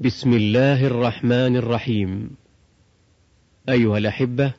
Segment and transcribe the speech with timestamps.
[0.00, 2.30] بسم الله الرحمن الرحيم.
[3.68, 4.52] أيها الأحبة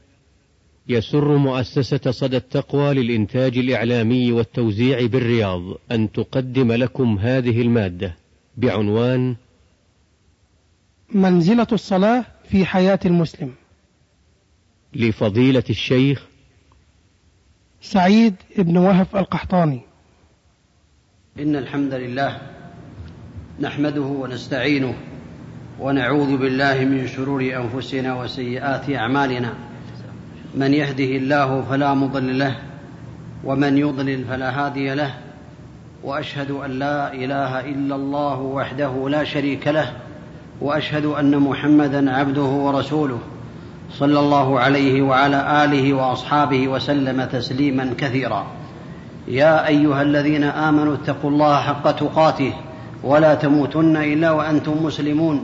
[0.88, 8.15] يسر مؤسسة صدى التقوى للإنتاج الإعلامي والتوزيع بالرياض أن تقدم لكم هذه المادة
[8.57, 9.36] بعنوان
[11.11, 13.53] منزلة الصلاة في حياة المسلم.
[14.93, 16.25] لفضيلة الشيخ
[17.81, 19.81] سعيد بن وهف القحطاني.
[21.39, 22.41] إن الحمد لله
[23.59, 24.95] نحمده ونستعينه
[25.82, 29.54] ونعوذ بالله من شرور أنفسنا وسيئات أعمالنا.
[30.56, 32.56] من يهده الله فلا مضل له
[33.44, 35.14] ومن يضلل فلا هادي له.
[36.04, 39.92] وأشهد أن لا إله إلا الله وحده لا شريك له
[40.62, 43.20] وأشهد أن محمدا عبده ورسوله
[43.92, 48.48] صلى الله عليه وعلى آله وأصحابه وسلم تسليما كثيرا.
[49.28, 52.54] يا أيها الذين آمنوا اتقوا الله حق تقاته
[53.04, 55.44] ولا تموتن إلا وأنتم مسلمون.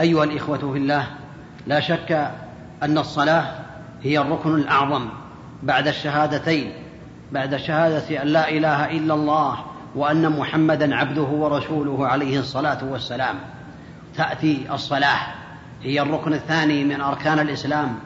[0.00, 1.06] أيها الإخوة في الله
[1.66, 2.30] لا شك
[2.82, 3.52] أن الصلاة
[4.02, 5.08] هي الركن الأعظم
[5.62, 6.72] بعد الشهادتين
[7.32, 9.58] بعد شهادة أن لا إله إلا الله
[9.94, 13.36] وأن محمدا عبده ورسوله عليه الصلاة والسلام.
[14.16, 15.18] تأتي الصلاة
[15.82, 17.98] هي الركن الثاني من أركان الإسلام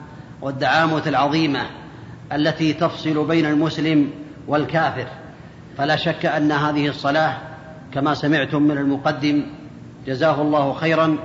[0.43, 1.67] والدعامة العظيمة
[2.33, 4.11] التي تفصل بين المسلم
[4.49, 5.07] والكافر.
[5.79, 7.39] فلا شك أن هذه الصلاة
[7.93, 9.43] كما سمعتم من المقدم
[10.07, 11.17] جزاه الله خيرا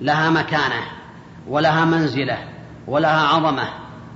[0.00, 0.82] لها مكانة
[1.48, 2.38] ولها منزلة
[2.86, 3.68] ولها عظمة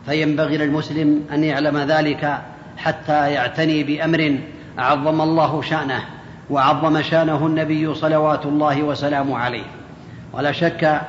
[0.07, 2.43] فينبغي للمسلم أن يعلم ذلك
[2.77, 4.39] حتى يعتني بأمر
[4.79, 6.05] عظم الله شأنه
[6.51, 9.65] وعظم شأنه النبي صلوات الله وسلامه عليه.
[10.33, 11.01] ولا شك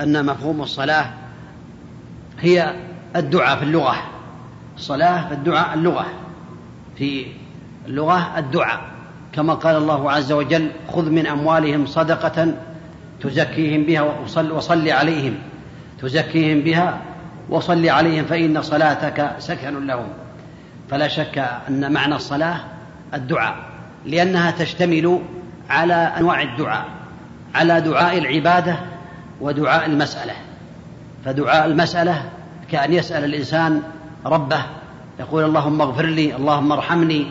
[0.00, 1.06] أن مفهوم الصلاة
[2.40, 2.74] هي
[3.16, 3.96] الدعاء في اللغة.
[4.76, 6.06] الصلاه في الدعاء اللغة.
[6.96, 7.26] في
[7.86, 8.80] اللغة الدعاء.
[9.32, 12.54] كما قال الله عز وجل خذ من أموالهم صدقة
[13.20, 15.34] تزكيهم بها وصل, وصل عليهم.
[16.02, 17.00] تزكيهم بها
[17.48, 20.08] وصل عليهم فإن صلاتك سكن لهم.
[20.90, 21.38] فلا شك
[21.68, 22.60] أن معنى الصلاة
[23.14, 23.56] الدعاء
[24.06, 25.20] لأنها تشتمل
[25.70, 26.84] على أنواع الدعاء
[27.54, 28.76] على دعاء العبادة
[29.40, 30.32] ودعاء المسألة.
[31.24, 32.22] فدعاء المسألة
[32.70, 33.82] كأن يسأل الإنسان
[34.26, 34.62] ربه
[35.20, 37.26] يقول اللهم اغفر لي اللهم ارحمني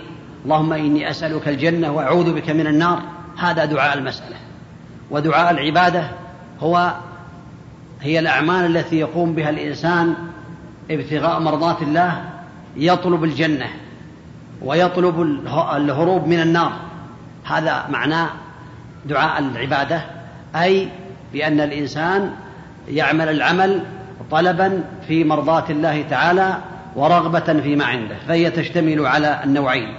[0.45, 3.01] اللهم إني أسألك الجنة وأعوذ بك من النار.
[3.38, 4.35] هذا دعاء المسألة.
[5.13, 6.03] ودعاء العبادة
[6.59, 6.94] هو
[8.01, 10.16] هي الأعمال التي يقوم بها الإنسان
[10.91, 12.24] ابتغاء مرضات الله
[12.78, 13.68] يطلب الجنة
[14.62, 15.22] ويطلب
[15.75, 16.74] الهروب من النار.
[17.46, 18.29] هذا معنى
[19.06, 20.01] دعاء العبادة
[20.56, 20.88] أي
[21.34, 22.31] بأن الإنسان
[22.90, 23.84] يعمل العمل
[24.31, 26.57] طلبا في مرضاه الله تعالى
[26.95, 29.94] ورغبة فيما عنده فهي تشتمل على النوعين.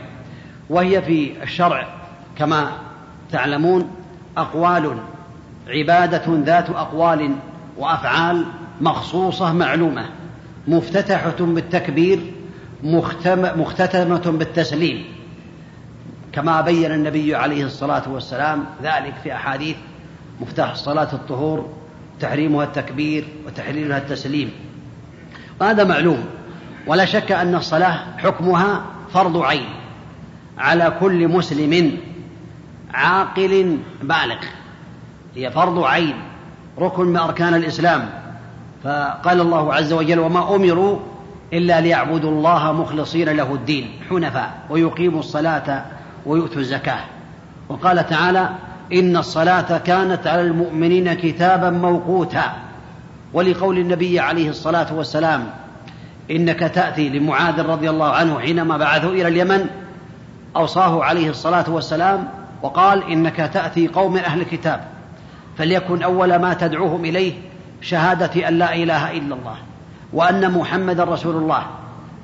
[0.71, 1.87] وهي في الشرع
[2.39, 2.69] كما
[3.33, 4.04] تعلمون
[4.37, 4.97] أقوال
[5.69, 7.35] عبادة ذات أقوال
[7.79, 8.45] وأفعال
[8.81, 10.09] مخصوصة معلومة
[10.69, 12.21] مفتتحة بالتكبير
[13.57, 15.05] مختتمة بالتسليم.
[16.33, 19.77] كما بين النبي عليه الصلاة والسلام ذلك في أحاديث
[20.41, 21.69] مفتاح الصلاه الطهور
[22.21, 24.51] تحريمها التكبير وتحليلها التسليم.
[25.61, 26.25] وهذا معلوم
[26.87, 29.69] ولا شك أن الصلاة حكمها فرض عين
[30.59, 31.99] على كل مسلم.
[32.95, 34.39] عاقل بالغ
[35.35, 36.15] هي فرض عين
[36.79, 38.11] ركن من أركان الإسلام.
[38.85, 40.99] فقال الله عز وجل وما أمروا
[41.53, 45.85] إلا ليعبدوا الله مخلصين له الدين حنفاء ويقيموا الصلاة
[46.27, 47.01] ويؤتوا الزكاة.
[47.69, 48.49] وقال تعالى
[48.93, 52.53] إن الصلاة كانت على المؤمنين كتابا موقوتا.
[53.33, 55.47] ولقول النبي عليه الصلاة والسلام
[56.31, 59.67] إنك تأتي لمعاذ رضي الله عنه حينما بعثه إلى اليمن.
[60.57, 62.29] أوصاه عليه الصلاة والسلام
[62.65, 64.85] وقال إنك تأتي قوم أهل الكتاب
[65.57, 67.33] فليكن أول ما تدعوهم إليه
[67.81, 69.57] شهادة أن لا إله إلا الله
[70.13, 71.63] وأن محمدا رسول الله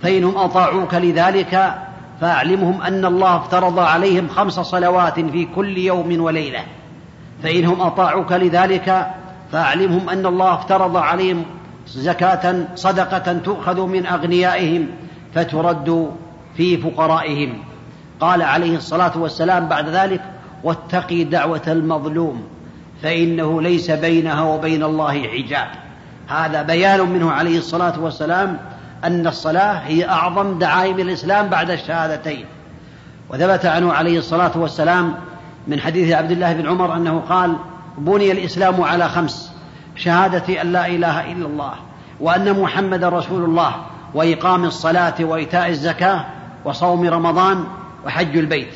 [0.02, 1.74] فإنهم أطاعوك لذلك
[2.20, 6.60] فأعلمهم أن الله افترض عليهم خمس صلوات في كل يوم وليلة
[7.42, 9.06] فإنهم أطاعوك لذلك
[9.52, 11.44] فأعلمهم أن الله افترض عليهم
[11.86, 14.88] زكاة صدقة تؤخذ من أغنيائهم
[15.34, 16.10] فترد
[16.56, 17.69] في فقرائهم
[18.20, 20.20] قال عليه الصلاة والسلام بعد ذلك
[20.64, 22.42] واتقي دعوة المظلوم
[23.02, 25.68] فإنه ليس بينها وبين الله حجاب.
[26.28, 28.58] هذا بيان منه عليه الصلاة والسلام
[29.04, 32.44] أن الصلاة هي أعظم دعائم الإسلام بعد الشهادتين.
[33.30, 35.14] وثبت عنه عليه الصلاة والسلام
[35.66, 37.56] من حديث عبد الله بن عمر أنه قال
[37.98, 39.52] بني الإسلام على خمس
[39.96, 41.72] شهادة أن لا إله إلا الله
[42.20, 43.74] وأن محمد رسول الله
[44.14, 46.24] وإقام الصلاة وإيتاء الزكاة
[46.64, 47.64] وصوم رمضان
[48.06, 48.74] وحج البيت.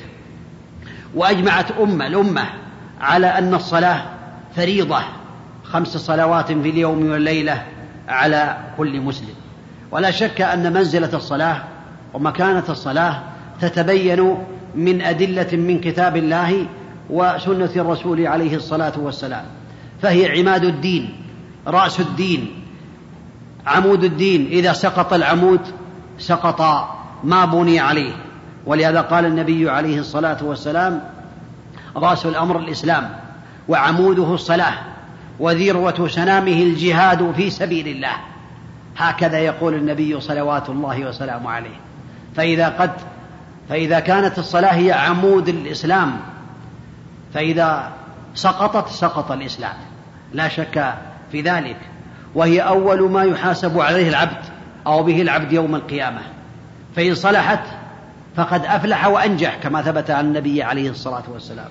[1.14, 2.44] وأجمعت أمة الأمة
[3.00, 4.02] على أن الصلاة
[4.56, 5.00] فريضة
[5.64, 7.62] خمس صلوات في اليوم والليلة
[8.08, 9.34] على كل مسلم.
[9.90, 11.62] ولا شك أن منزلة الصلاة
[12.14, 13.22] ومكانة الصلاة
[13.60, 14.36] تتبين
[14.74, 16.66] من أدلة من كتاب الله
[17.10, 19.44] وسنة الرسول عليه الصلاة والسلام.
[20.02, 21.22] فهي عماد الدين
[21.66, 22.62] رأس الدين
[23.66, 24.46] عمود الدين.
[24.46, 25.60] إذا سقط العمود
[26.18, 26.60] سقط
[27.24, 28.12] ما بني عليه.
[28.66, 31.00] ولهذا قال النبي عليه الصلاة والسلام
[31.96, 33.10] رأس الأمر الإسلام
[33.68, 34.74] وعموده الصلاة
[35.40, 38.16] وذروة سنامه الجهاد في سبيل الله.
[38.96, 41.76] هكذا يقول النبي صلوات الله وسلامه عليه.
[42.36, 42.90] فإذا قد
[43.68, 46.20] فإذا كانت الصلاة هي عمود الإسلام
[47.34, 47.92] فإذا
[48.34, 49.76] سقطت سقط الإسلام.
[50.32, 50.94] لا شك
[51.32, 51.76] في ذلك.
[52.34, 54.44] وهي أول ما يحاسب عليه العبد
[54.86, 56.20] أو به العبد يوم القيامة.
[56.96, 57.60] فإن صلحت
[58.36, 61.68] فقد أفلح وأنجح كما ثبت عن النبي عليه الصلاة والسلام.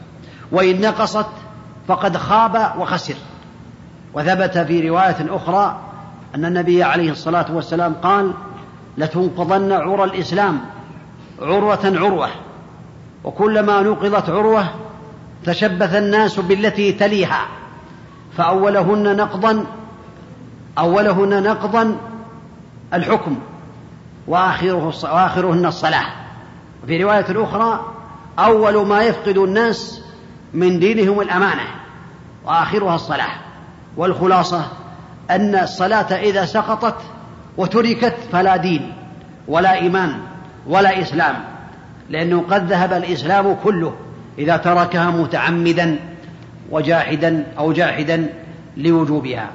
[0.51, 1.25] وإن نقصت
[1.88, 3.15] فقد خاب وخسر.
[4.13, 5.80] وثبت في رواية أخرى
[6.36, 8.33] أن النبي عليه الصلاة والسلام قال
[8.98, 10.62] لتنقضن عرى الإسلام
[11.42, 12.30] عروة عروة.
[13.24, 14.65] وكلما نقضت عروة
[15.45, 17.45] تشبث الناس بالتي تليها.
[18.38, 19.65] فأولهن نقضا
[20.77, 21.98] أولهن نقضا
[22.94, 23.38] الحكم
[24.27, 26.23] وآخره وآخرهن الصلاة.
[26.88, 27.94] في رواية أخرى
[28.39, 30.01] أول ما يفقد الناس
[30.53, 31.68] من دينهم الأمانة
[32.45, 33.35] وآخرها الصلاة.
[33.97, 34.65] والخلاصة
[35.30, 36.95] أن الصلاة إذا سقطت
[37.57, 38.94] وتركت فلا دين
[39.47, 40.19] ولا إيمان
[40.68, 41.35] ولا إسلام
[42.09, 43.94] لأنه قد ذهب الإسلام كله
[44.38, 46.00] إذا تركها متعمدا
[46.71, 48.29] وجاحدا أو جاحدا
[48.77, 49.50] لوجوبها.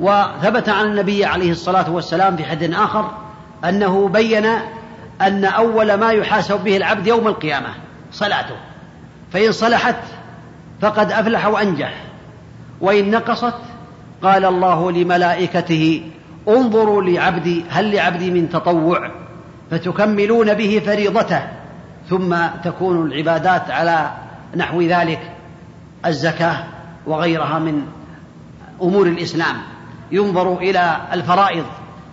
[0.00, 3.10] وثبت عن النبي عليه الصلاة والسلام في حد آخر
[3.64, 4.46] أنه بين
[5.20, 7.68] أن أول ما يحاسب به العبد يوم القيامة
[8.12, 8.56] صلاته.
[9.32, 9.96] فإن صلحت
[10.80, 11.94] فقد أفلح وأنجح.
[12.80, 13.54] وإن نقصت
[14.22, 16.10] قال الله لملائكته
[16.48, 19.10] انظروا لعبدي هل لعبدي من تطوع؟
[19.70, 21.42] فتكملون به فريضته.
[22.08, 24.10] ثم تكون العبادات على
[24.56, 25.32] نحو ذلك
[26.06, 26.64] الزكاة
[27.06, 27.82] وغيرها من
[28.82, 29.56] أمور الإسلام.
[30.12, 31.64] ينظر إلى الفرائض.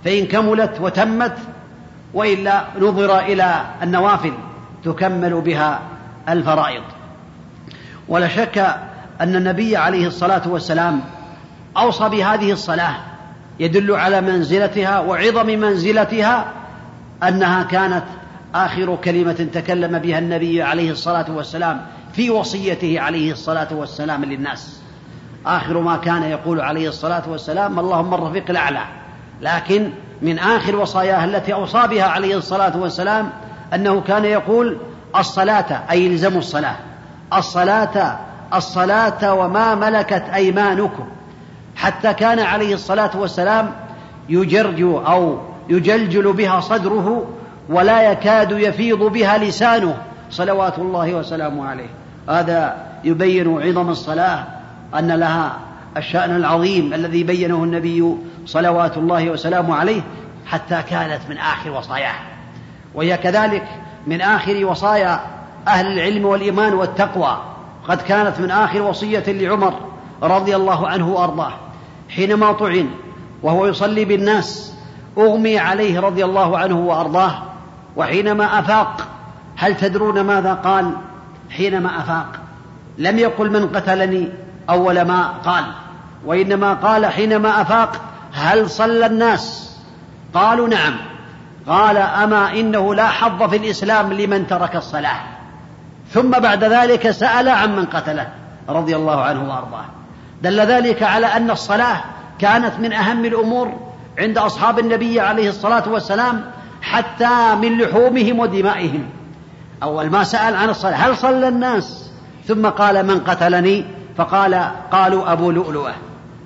[0.06, 1.38] فإن كملت وتمت
[2.14, 4.34] وإلا نظر إلى النوافل
[4.84, 5.80] تكمل بها
[6.30, 6.84] الفرائض.
[8.08, 8.58] ولا شك
[9.22, 11.02] أن النبي عليه الصلاة والسلام
[11.78, 12.96] أوصى بهذه الصلاة
[13.60, 16.46] يدل على منزلتها وعظم منزلتها
[17.24, 18.04] أنها كانت
[18.56, 24.82] آخر كلمة تكلم بها النبي عليه الصلاة والسلام في وصيته عليه الصلاة والسلام للناس.
[25.46, 28.84] آخر ما كان يقول عليه الصلاة والسلام اللهم الرفيق الأعلى.
[29.42, 29.90] لكن
[30.22, 33.30] من آخر وصاياه التي أوصى بها عليه الصلاة والسلام
[33.74, 34.78] أنه كان يقول
[35.16, 36.76] الصلاة أي الزموا الصلاة.
[37.34, 38.20] الصلاة
[38.54, 41.08] الصلاة وما ملكت أيمانكم.
[41.76, 43.72] حتى كان عليه الصلاة والسلام
[44.30, 45.40] يجرج أو
[45.70, 47.26] يجلجل بها صدره
[47.70, 49.98] ولا يكاد يفيض بها لسانه.
[50.32, 51.90] صلوات الله وسلامه عليه.
[52.30, 54.44] هذا يبين عظم الصلاة
[55.00, 55.67] أن لها
[55.98, 60.02] الشأن العظيم الذي بينه النبي صلوات الله وسلامه عليه
[60.46, 62.16] حتى كانت من آخر وصاياه.
[62.96, 63.68] وهي كذلك
[64.08, 65.20] من آخر وصايا
[65.68, 67.42] أهل العلم والإيمان والتقوى.
[67.88, 69.74] قد كانت من آخر وصية لعمر
[70.24, 71.54] رضي الله عنه وأرضاه.
[72.10, 72.90] حينما طعن
[73.44, 74.74] وهو يصلي بالناس
[75.18, 77.44] أغمي عليه رضي الله عنه وأرضاه.
[77.96, 79.08] وحينما أفاق
[79.56, 80.92] هل تدرون ماذا قال؟
[81.50, 82.28] حينما أفاق.
[82.98, 84.30] لم يقل من قتلني
[84.70, 85.64] أول ما قال.
[86.26, 88.02] وإنما قال حينما أفاق
[88.34, 89.76] هل صلى الناس؟
[90.34, 90.96] قالوا نعم.
[91.68, 95.20] قال أما إنه لا حظ في الإسلام لمن ترك الصلاة.
[96.12, 98.28] ثم بعد ذلك سأل عن من قتله
[98.70, 99.86] رضي الله عنه وأرضاه.
[100.42, 101.98] دل ذلك على أن الصلاة
[102.40, 103.74] كانت من أهم الأمور
[104.20, 109.10] عند أصحاب النبي عليه الصلاة والسلام حتى من لحومهم ودمائهم.
[109.84, 112.12] أول ما سأل عن الصلاة هل صلى الناس؟
[112.48, 115.94] ثم قال من قتلني؟ فقال قالوا أبو لؤلؤة.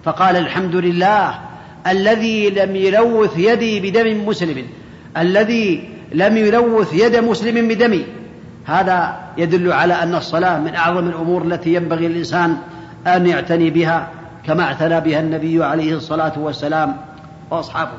[0.04, 1.40] فقال الحمد لله
[1.88, 4.68] الذي لم يلوث يدي بدم مسلم.
[5.18, 8.06] الذي لم يلوث يد مسلم بدمي.
[8.66, 12.58] هذا يدل على أن الصلاة من أعظم الأمور التي ينبغي الانسان
[13.08, 14.08] أن يعتني بها
[14.46, 16.98] كما اعتنى بها النبي عليه الصلاة والسلام
[17.52, 17.98] وأصحابه.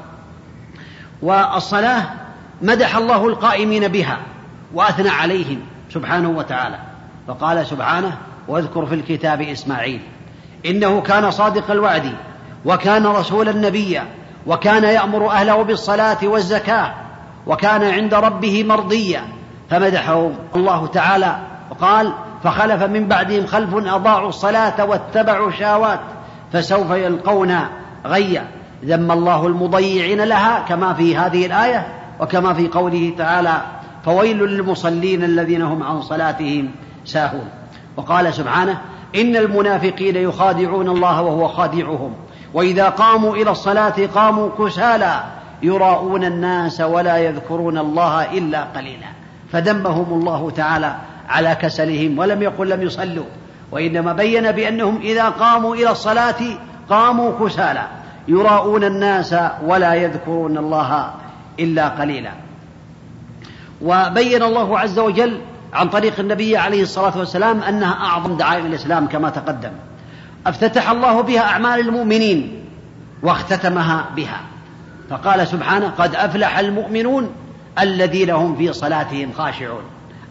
[1.22, 2.02] والصلاة
[2.62, 4.18] مدح الله القائمين بها
[4.74, 5.60] وأثنى عليهم
[5.90, 6.78] سبحانه وتعالى.
[7.28, 8.16] فقال سبحانه
[8.48, 10.00] واذكر في الكتاب إسماعيل.
[10.66, 12.12] إنه كان صادق الوعد
[12.64, 14.06] وكان رسولا نبيا
[14.46, 16.94] وكان يأمر أهله بالصلاة والزكاة
[17.46, 19.22] وكان عند ربه مرضيا.
[19.70, 21.36] فمدحه الله تعالى
[21.70, 22.12] وقال
[22.44, 26.00] فخلف من بعدهم خلف أضاعوا الصلاة واتبعوا الشهوات
[26.52, 27.58] فسوف يلقون
[28.06, 28.48] غيا.
[28.84, 31.86] ذم الله المضيعين لها كما في هذه الآية
[32.20, 33.62] وكما في قوله تعالى
[34.04, 36.70] فويل للمصلين الذين هم عن صلاتهم
[37.04, 37.48] ساهون.
[37.96, 38.80] وقال سبحانه
[39.14, 42.14] إن المنافقين يخادعون الله وهو خادعهم
[42.54, 45.24] وإذا قاموا إلى الصلاة قاموا كسالى
[45.62, 49.06] يراءون الناس ولا يذكرون الله إلا قليلا
[49.52, 50.96] فدمهم الله تعالى
[51.28, 53.24] على كسلهم ولم يقل لم يصلوا
[53.72, 56.40] وإنما بين بأنهم إذا قاموا إلى الصلاة
[56.90, 57.86] قاموا كسالى
[58.28, 59.34] يراءون الناس
[59.64, 61.14] ولا يذكرون الله
[61.60, 62.32] إلا قليلا
[63.82, 65.40] وبين الله عز وجل
[65.72, 69.70] عن طريق النبي عليه الصلاة والسلام أنها أعظم دعائم الإسلام كما تقدم.
[70.46, 72.64] أفتتح الله بها أعمال المؤمنين
[73.22, 74.40] واختتمها بها.
[75.10, 77.30] فقال سبحانه قد أفلح المؤمنون
[77.78, 79.82] الذين هم في صلاتهم خاشعون.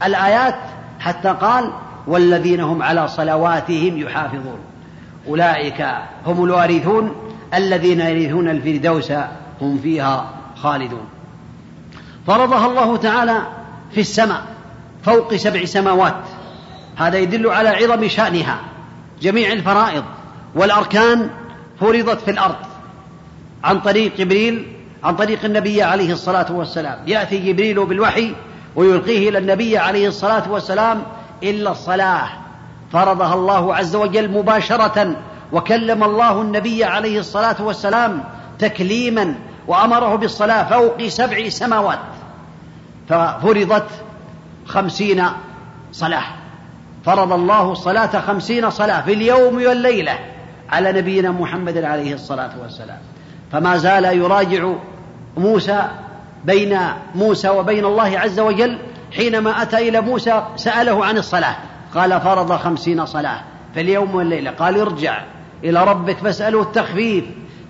[0.04, 0.56] الآيات
[1.00, 1.72] حتى قال
[2.08, 4.60] والذين هم على صلواتهم يحافظون.
[5.28, 5.86] أولئك
[6.26, 7.16] هم الوارثون
[7.54, 9.12] الذين يرثون الفردوس
[9.62, 11.06] هم فيها خالدون.
[12.28, 13.42] فرضها الله تعالى
[13.92, 14.44] في السماء.
[15.04, 16.16] فوق سبع سماوات.
[16.96, 18.60] هذا يدل على عظم شأنها
[19.22, 20.04] جميع الفرائض
[20.56, 21.30] والأركان
[21.80, 22.56] فرضت في الأرض.
[23.64, 24.68] عن طريق جبريل
[25.04, 27.00] عن طريق النبي عليه الصلاة والسلام.
[27.08, 28.36] يأتي جبريل بالوحي
[28.76, 31.04] ويلقيه إلى النبي عليه الصلاة والسلام
[31.44, 32.30] إلا الصلاة.
[32.94, 35.16] فرضها الله عز وجل مباشرة
[35.52, 38.24] وكلم الله النبي عليه الصلاة والسلام
[38.60, 39.36] تكليما
[39.68, 42.00] وأمره بالصلاة فوق سبع سماوات.
[43.10, 43.88] ففرضت
[44.66, 45.24] خمسين
[45.92, 46.24] صلاة.
[47.06, 50.20] فرض الله الصلاة خمسين صلاة في اليوم والليلة
[50.70, 52.98] على نبينا محمد عليه الصلاة والسلام.
[53.52, 54.74] فما زال يراجع
[55.38, 55.88] موسى
[56.46, 56.80] بين
[57.16, 58.80] موسى وبين الله عز وجل
[59.16, 61.56] حينما أتى إلى موسى سأله عن الصلاة.
[61.96, 63.42] قال فرض خمسين صلاة
[63.74, 65.24] في اليوم والليلة قال ارجع
[65.64, 67.26] إلى ربك فاسأله التخفيف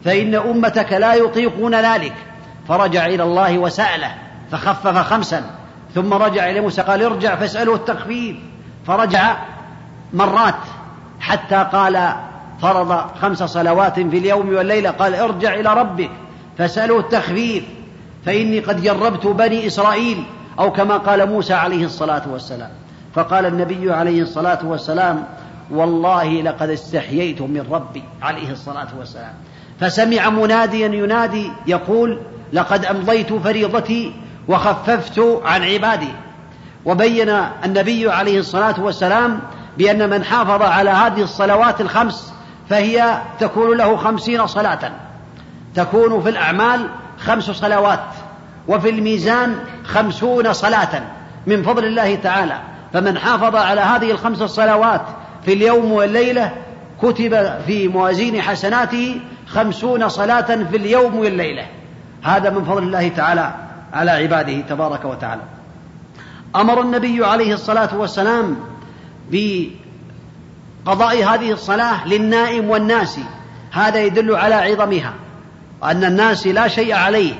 [0.05, 2.13] فإن أمتك لا يطيقون ذلك.
[2.67, 4.15] فرجع إلى الله وسأله
[4.51, 5.61] فخفف خمسا.
[5.95, 8.36] ثم رجع إلى موسى قال ارجع فاسأله التخفيف.
[8.88, 9.36] فرجع
[10.13, 10.55] مرات
[11.19, 12.13] حتى قال
[12.62, 16.10] فرض خمس صلوات في اليوم والليلة قال ارجع إلى ربك
[16.57, 17.63] فاسأله التخفيف.
[18.25, 20.24] فإني قد جربت بني إسرائيل
[20.60, 22.69] أو كما قال موسى عليه الصلاة والسلام.
[23.15, 25.24] فقال النبي عليه الصلاة والسلام
[25.71, 29.33] والله لقد استحييت من ربي عليه الصلاة والسلام.
[29.79, 32.19] فسمع مناديا ينادي يقول
[32.53, 34.13] لقد أمضيت فريضتي
[34.48, 36.13] وخففت عن عبادي.
[36.86, 37.29] وبين
[37.65, 39.39] النبي عليه الصلاة والسلام
[39.77, 42.33] بأن من حافظ على هذه الصلوات الخمس
[42.69, 44.91] فهي تكون له خمسين صلاة.
[45.75, 46.88] تكون في الأعمال
[47.19, 48.03] خمس صلوات
[48.67, 49.55] وفي الميزان
[49.86, 51.01] خمسون صلاة
[51.48, 52.60] من فضل الله تعالى.
[52.93, 55.01] فمن حافظ على هذه الخمس الصلوات
[55.45, 56.51] في اليوم والليلة
[57.01, 61.65] كتب في موازين حسناته خمسون صلاة في اليوم والليلة.
[62.24, 63.53] هذا من فضل الله تعالى.
[63.93, 65.41] على عباده تبارك وتعالى.
[66.55, 68.57] أمر النبي عليه الصلاة والسلام
[69.31, 73.19] بقضاء هذه الصلاة للنائم والناس.
[73.71, 75.13] هذا يدل على عظمها
[75.81, 77.33] وأن الناس لا شيء عليه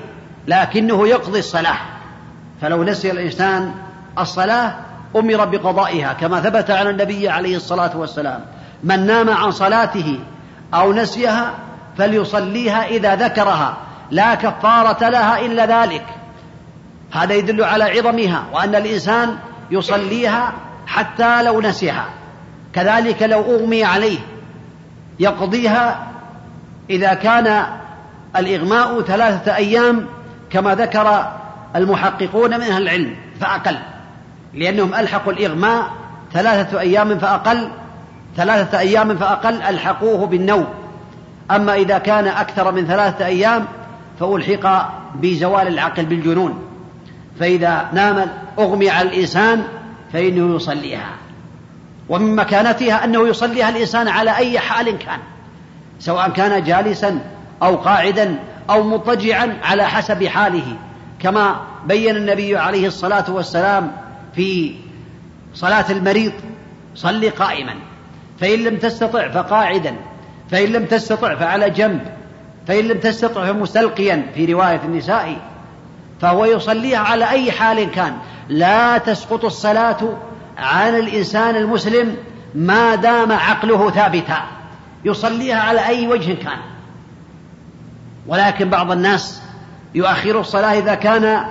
[0.48, 1.78] لكنه يقضي الصلاة.
[2.62, 3.74] فلو نسي الإنسان
[4.20, 4.76] الصلاة
[5.16, 6.14] أمر بقضائها.
[6.14, 8.46] كما ثبت عن النبي عليه الصلاة والسلام
[8.84, 10.20] من نام عن صلاته
[10.74, 11.54] أو نسيها
[11.98, 13.78] فليصليها إذا ذكرها.
[14.12, 16.06] لا كفارة لها إلا ذلك.
[17.12, 19.36] هذا يدل على عظمها وأن الإنسان
[19.72, 20.54] يصليها
[20.88, 22.06] حتى لو نسيها.
[22.74, 24.20] كذلك لو أغمي عليه
[25.20, 26.08] يقضيها
[26.90, 27.64] إذا كان
[28.36, 30.06] الإغماء ثلاثة أيام
[30.50, 31.32] كما ذكر
[31.76, 33.78] المحققون من أهل العلم فأقل.
[34.54, 35.90] لأنهم ألحقوا الإغماء
[36.34, 37.68] ثلاثة أيام فأقل
[38.38, 40.66] ثلاثة أيام فأقل ألحقوه بالنوم.
[41.52, 43.66] أما إذا كان أكثر من ثلاثة أيام
[44.20, 46.71] فألحق بزوال العقل بالجنون.
[47.42, 48.28] فإذا نام
[48.60, 49.64] أغمي على الإنسان
[50.14, 51.16] فإنه يصليها.
[52.10, 55.20] ومن مكانتها أنه يصليها الإنسان على أي حال كان.
[56.00, 57.20] سواء كان جالسا
[57.64, 60.76] أو قاعدا أو مضطجعا على حسب حاله.
[61.20, 63.92] كما بين النبي عليه الصلاة والسلام
[64.36, 64.76] في
[65.54, 66.34] صلاة المريض
[66.96, 67.74] صل قائما.
[68.40, 69.96] فإن لم تستطع فقاعدا.
[70.52, 72.02] فإن لم تستطع فعلى جنب.
[72.68, 74.26] فإن لم تستطع فمستلقيا.
[74.36, 75.51] في رواية النساء
[76.22, 78.18] فهو يصليها على أي حال كان.
[78.50, 80.18] لا تسقط الصلاة
[80.58, 82.18] عن الإنسان المسلم
[82.56, 84.44] ما دام عقله ثابتا.
[85.06, 86.58] يصليها على أي وجه كان.
[88.28, 89.42] ولكن بعض الناس
[89.96, 91.46] يؤخر الصلاة إذا كان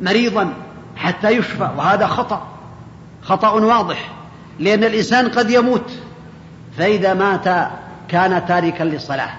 [0.00, 0.52] مريضا
[0.96, 2.46] حتى يشفى وهذا خطأ.
[3.22, 4.10] خطأ واضح.
[4.58, 5.90] لأن الإنسان قد يموت
[6.78, 7.68] فإذا مات
[8.08, 9.30] كان تاركا للصلاة.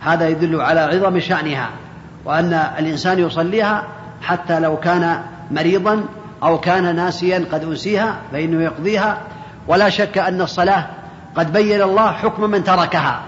[0.00, 1.70] هذا يدل على عظم شأنها.
[2.24, 3.84] وأن الإنسان يصليها
[4.22, 6.04] حتى لو كان مريضا
[6.42, 9.18] أو كان ناسيا قد أنسيها فإنه يقضيها.
[9.68, 10.86] ولا شك أن الصلاة
[11.36, 13.22] قد بين الله حكم من تركها.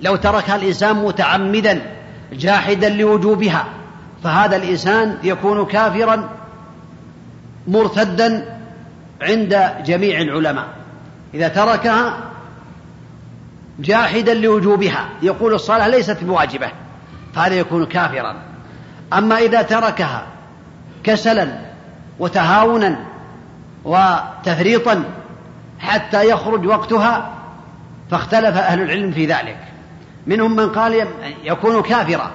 [0.00, 1.82] لو تركها الإنسان متعمدا
[2.32, 3.64] جاحدا لوجوبها
[4.24, 6.28] فهذا الإنسان يكون كافرا
[7.68, 8.58] مرتدا
[9.22, 10.66] عند جميع العلماء.
[11.34, 12.18] إذا تركها
[13.78, 16.81] جاحدا لوجوبها يقول الصلاة ليست بواجبة.
[17.34, 18.36] فهذا يكون كافرا.
[19.12, 20.26] أما إذا تركها
[21.04, 21.58] كسلا
[22.18, 22.96] وتهاونا
[23.84, 25.04] وتفريطا
[25.78, 27.32] حتى يخرج وقتها
[28.10, 29.58] فاختلف أهل العلم في ذلك.
[30.26, 31.06] منهم من قال
[31.44, 32.30] يكون كافرا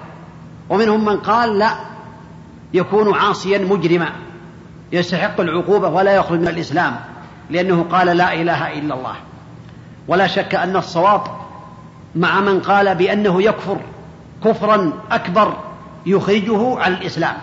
[0.69, 1.71] ومنهم من قال لا
[2.73, 4.09] يكون عاصيا مجرما.
[4.91, 6.95] يستحق العقوبة ولا يخرج من الإسلام
[7.49, 9.15] لأنه قال لا إله إلا الله.
[10.07, 11.21] ولا شك أن الصواب
[12.15, 13.77] مع من قال بأنه يكفر.
[14.45, 15.57] كفرا أكبر
[16.05, 17.37] يخرجه عن الإسلام.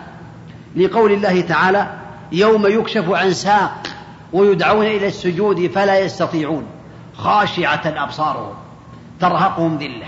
[0.76, 1.98] لقول الله تعالى
[2.32, 3.86] يوم يكشف عن ساق
[4.32, 6.66] ويدعون إلى السجود فلا يستطيعون
[7.16, 8.54] خاشعة أبصارهم
[9.20, 10.06] ترهقهم ذلة.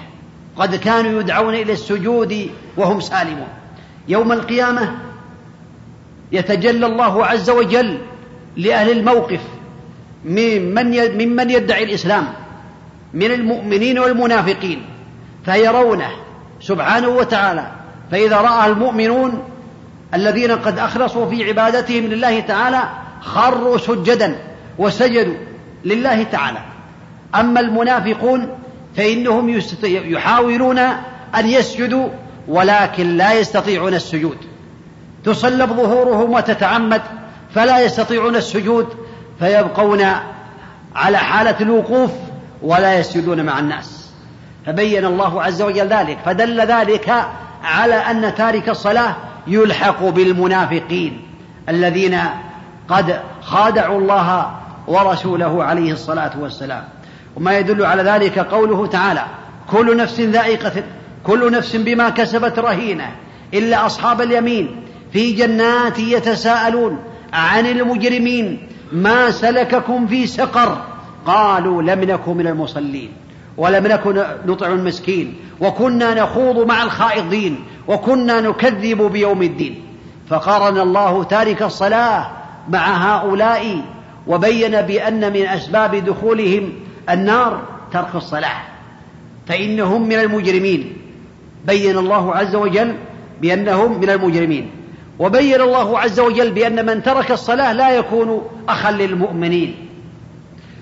[0.56, 3.48] قد كانوا يدعون إلى السجود وهم سالمون.
[4.08, 4.94] يوم القيامة
[6.32, 7.98] يتجلى الله عز وجل
[8.56, 9.40] لأهل الموقف
[10.24, 12.26] ممن ممن يدعي الإسلام
[13.14, 14.82] من المؤمنين والمنافقين
[15.44, 16.10] فيرونه
[16.60, 17.66] سبحانه وتعالى.
[18.10, 19.42] فإذا رأى المؤمنون
[20.14, 22.82] الذين قد أخلصوا في عبادتهم لله تعالى
[23.20, 24.36] خروا سجدا
[24.78, 25.34] وسجدوا
[25.84, 26.58] لله تعالى.
[27.34, 28.58] أما المنافقون
[28.96, 30.78] فإنهم يحاولون
[31.34, 32.08] أن يسجدوا
[32.48, 34.36] ولكن لا يستطيعون السجود.
[35.24, 37.02] تصلب ظهورهم وتتعمد
[37.54, 38.86] فلا يستطيعون السجود
[39.38, 40.06] فيبقون
[40.94, 42.10] على حالة الوقوف
[42.62, 44.05] ولا يسجدون مع الناس.
[44.66, 47.14] فبين الله عز وجل ذلك فدل ذلك
[47.64, 51.22] على أن تارك الصلاة يلحق بالمنافقين
[51.68, 52.18] الذين
[52.88, 54.50] قد خادعوا الله
[54.86, 56.84] ورسوله عليه الصلاة والسلام.
[57.36, 59.24] وما يدل على ذلك قوله تعالى
[59.70, 60.82] كل نفس ذائقة
[61.24, 63.12] كل نفس بما كسبت رهينة
[63.54, 66.98] إلا أصحاب اليمين في جنات يتساءلون
[67.32, 70.84] عن المجرمين ما سلككم في سقر؟
[71.26, 73.12] قالوا لم نكن من المصلين.
[73.56, 79.82] ولم نكن نطع المسكين وكنا نخوض مع الخائضين وكنا نكذب بيوم الدين
[80.28, 82.30] فقارن الله تارك الصلاة
[82.68, 83.82] مع هؤلاء
[84.26, 86.72] وبين بأن من أسباب دخولهم
[87.10, 88.62] النار ترك الصلاة
[89.46, 90.96] فإنهم من المجرمين
[91.66, 92.96] بين الله عز وجل
[93.40, 94.70] بأنهم من المجرمين
[95.18, 99.74] وبين الله عز وجل بأن من ترك الصلاة لا يكون أخا للمؤمنين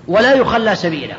[0.07, 1.15] ولا يخلى سبيله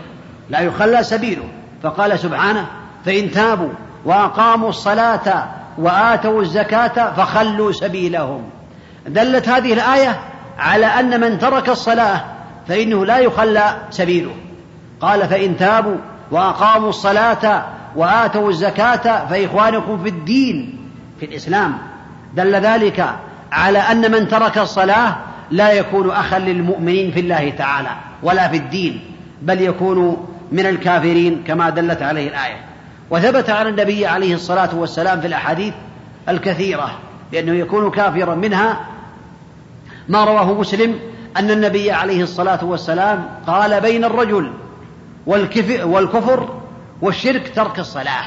[0.51, 1.45] لا يخلى سبيله.
[1.83, 2.67] فقال سبحانه
[3.05, 3.71] فإن تابوا
[4.05, 8.43] وأقاموا الصلاة وآتوا الزكاة فخلوا سبيلهم.
[9.07, 10.21] دلت هذه الآية
[10.59, 12.25] على أن من ترك الصلاة
[12.69, 14.35] فإنه لا يخلى سبيله.
[15.01, 15.97] قال فإن تابوا
[16.31, 17.65] وأقاموا الصلاة
[17.97, 20.79] وآتوا الزكاة فإخوانكم في الدين
[21.21, 21.79] في الإسلام.
[22.35, 23.07] دل ذلك
[23.53, 25.17] على أن من ترك الصلاة
[25.51, 27.91] لا يكون أخا للمؤمنين في الله تعالى
[28.23, 29.01] ولا في الدين
[29.43, 32.65] بل يكون من الكافرين كما دلت عليه الآية.
[33.11, 35.75] وثبت عن النبي عليه الصلاة والسلام في الأحاديث
[36.29, 36.99] الكثيرة
[37.33, 38.87] بأنه يكون كافرا منها.
[40.09, 40.99] ما رواه مسلم
[41.37, 44.53] أن النبي عليه الصلاة والسلام قال بين الرجل
[45.27, 46.61] والكفر
[47.03, 48.25] والشرك ترك الصلاة.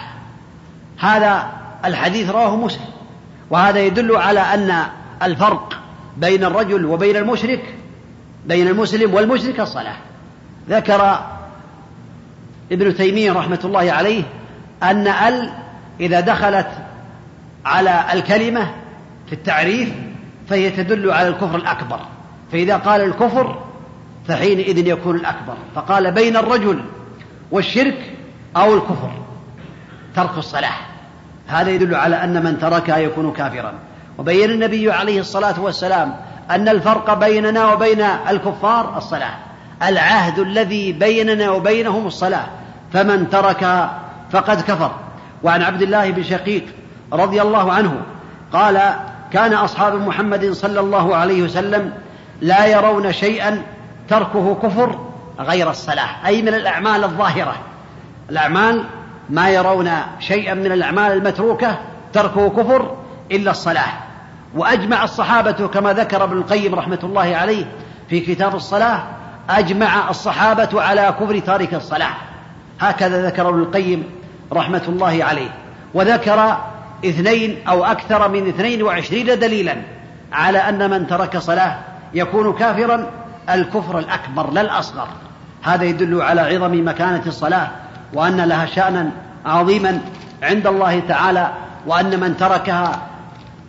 [0.99, 1.47] هذا
[1.85, 2.85] الحديث رواه مسلم.
[3.49, 4.75] وهذا يدل على أن
[5.23, 5.79] الفرق
[6.17, 7.75] بين الرجل وبين المشرك
[8.45, 9.97] بين المسلم والمشرك الصلاة.
[10.69, 11.19] ذكر
[12.71, 14.23] ابن تيمية رحمة الله عليه
[14.83, 15.49] أن ال
[15.99, 16.67] إذا دخلت
[17.65, 18.71] على الكلمة
[19.27, 19.89] في التعريف
[20.47, 21.99] فهي تدل على الكفر الأكبر.
[22.51, 23.63] فإذا قال الكفر
[24.27, 25.53] فحينئذ يكون الأكبر.
[25.75, 26.83] فقال بين الرجل
[27.51, 28.13] والشرك
[28.57, 29.11] أو الكفر.
[30.15, 30.77] ترك الصلاة.
[31.47, 33.73] هذا يدل على أن من تركها يكون كافرا.
[34.17, 36.15] وبين النبي عليه الصلاة والسلام
[36.51, 39.48] أن الفرق بيننا وبين الكفار الصلاة.
[39.83, 42.47] العهد الذي بيننا وبينهم الصلاة.
[42.93, 43.99] فمن تركها
[44.31, 44.91] فقد كفر.
[45.43, 46.65] وعن عبد الله بن شقيق
[47.13, 48.01] رضي الله عنه
[48.53, 48.81] قال
[49.33, 51.93] كان أصحاب محمد صلى الله عليه وسلم
[52.41, 53.61] لا يرون شيئا
[54.09, 54.99] تركه كفر
[55.39, 57.55] غير الصلاة أي من الأعمال الظاهرة.
[58.29, 58.83] الأعمال
[59.29, 61.77] ما يرون شيئا من الأعمال المتروكة
[62.13, 62.95] تركه كفر
[63.31, 63.93] إلا الصلاة.
[64.55, 67.65] وأجمع الصحابة كما ذكر ابن القيم رحمة الله عليه
[68.09, 69.03] في كتاب الصلاة
[69.49, 72.13] أجمع الصحابة على كفر تارك الصلاة.
[72.79, 74.03] هكذا ذكر ابن القيم
[74.53, 75.49] رحمة الله عليه.
[75.93, 76.57] وذكر
[77.05, 79.75] اثنين أو أكثر من اثنين وعشرين دليلا
[80.31, 81.77] على أن من ترك صلاة
[82.13, 83.05] يكون كافرا
[83.49, 85.07] الكفر الأكبر لا الأصغر.
[85.63, 87.67] هذا يدل على عظم مكانة الصلاة
[88.13, 89.11] وأن لها شأنا
[89.45, 90.01] عظيما
[90.43, 91.51] عند الله تعالى
[91.87, 93.01] وأن من تركها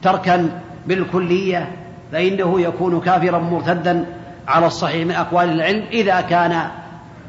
[0.03, 0.51] تركا
[0.87, 1.69] بالكلية
[2.13, 4.07] فإنه يكون كافرا مرتدا
[4.51, 6.71] على الصحيح من أقوال العلم إذا كان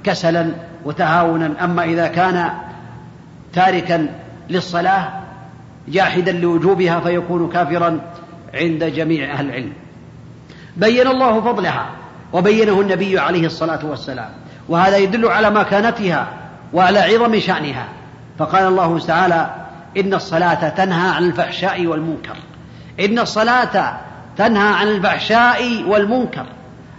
[0.04, 0.52] كسلا
[0.86, 1.64] وتهاونا.
[1.64, 2.50] أما إذا كان
[3.54, 4.08] تاركا
[4.50, 5.10] للصلاة
[5.88, 8.00] جاحدا لوجوبها فيكون كافرا
[8.54, 9.74] عند جميع أهل العلم.
[10.78, 11.90] بين الله فضلها
[12.34, 14.30] وبينه النبي عليه الصلاة والسلام.
[14.70, 16.28] وهذا يدل على مكانتها
[16.74, 17.88] وعلى عظم شأنها.
[18.40, 19.50] فقال الله تعالى
[19.98, 22.36] إن الصلاة تنهى عن الفحشاء والمنكر.
[23.00, 23.98] إن الصلاة
[24.38, 26.46] تنهى عن الفحشاء والمنكر.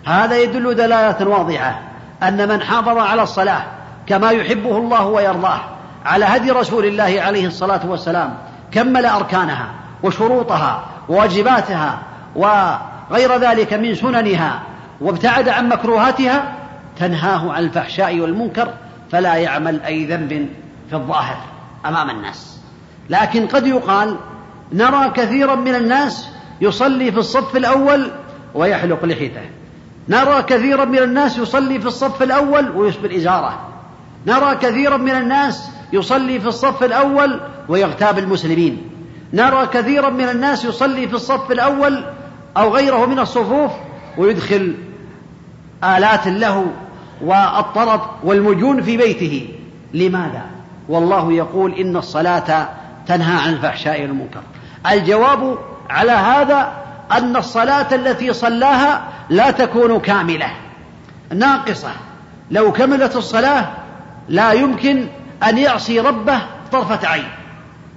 [0.06, 1.80] هذا يدل دلالة واضحة
[2.22, 3.62] أن من حافظ على الصلاة
[4.06, 5.60] كما يحبه الله ويرضاه
[6.04, 8.34] على هدي رسول الله عليه الصلاة والسلام
[8.72, 9.68] كمل أركانها
[10.02, 11.98] وشروطها وواجباتها
[12.36, 14.62] وغير ذلك من سننها
[15.00, 16.54] وابتعد عن مكروهاتها
[16.98, 18.68] تنهاه عن الفحشاء والمنكر
[19.12, 20.48] فلا يعمل أي ذنب
[20.90, 21.36] في الظاهر
[21.86, 22.60] أمام الناس.
[23.10, 24.16] لكن قد يقال
[24.72, 26.28] نرى كثيرا من الناس
[26.60, 28.10] يصلي في الصف الأول
[28.54, 29.50] ويحلق لحيته.
[30.08, 33.72] نرى كثيرا من الناس يصلي في الصف الأول ويسبل إزارة
[34.26, 38.82] نرى كثيرا من الناس يصلي في الصف الأول ويغتاب المسلمين.
[39.32, 42.04] نرى كثيرا من الناس يصلي في الصف الأول
[42.56, 43.70] أو غيره من الصفوف
[44.18, 44.74] ويدخل
[45.84, 46.66] آلات له
[47.22, 49.48] والطرب والمجون في بيته.
[49.94, 50.42] لماذا؟
[50.88, 52.68] والله يقول إن الصلاة
[53.06, 54.40] تنهى عن الفحشاء والمنكر.
[54.92, 55.58] الجواب
[55.90, 56.72] على هذا
[57.18, 60.50] أن الصلاة التي صلاها لا تكون كاملة
[61.34, 61.90] ناقصة.
[62.50, 63.68] لو كملت الصلاة
[64.28, 65.06] لا يمكن
[65.48, 66.38] أن يعصي ربه
[66.72, 67.28] طرفة عين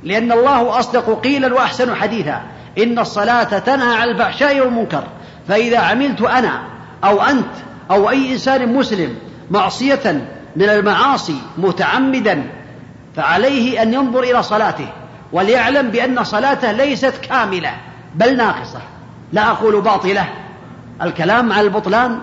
[0.04, 2.42] لأن الله أصدق قيلا وأحسن حديثا.
[2.78, 5.04] إن الصلاة تنهى عن الفحشاء والمنكر
[5.48, 6.64] فإذا عملت أنا
[7.04, 7.56] أو أنت
[7.92, 9.16] أو أي إنسان مسلم
[9.52, 12.44] معصية من المعاصي متعمدا
[13.16, 14.88] فعليه أن ينظر إلى صلاته
[15.32, 17.76] وليعلم بأن صلاته ليست كاملة
[18.16, 18.80] بل ناقصة.
[19.34, 20.30] لا أقول باطلة.
[21.02, 22.20] الكلام على البطلان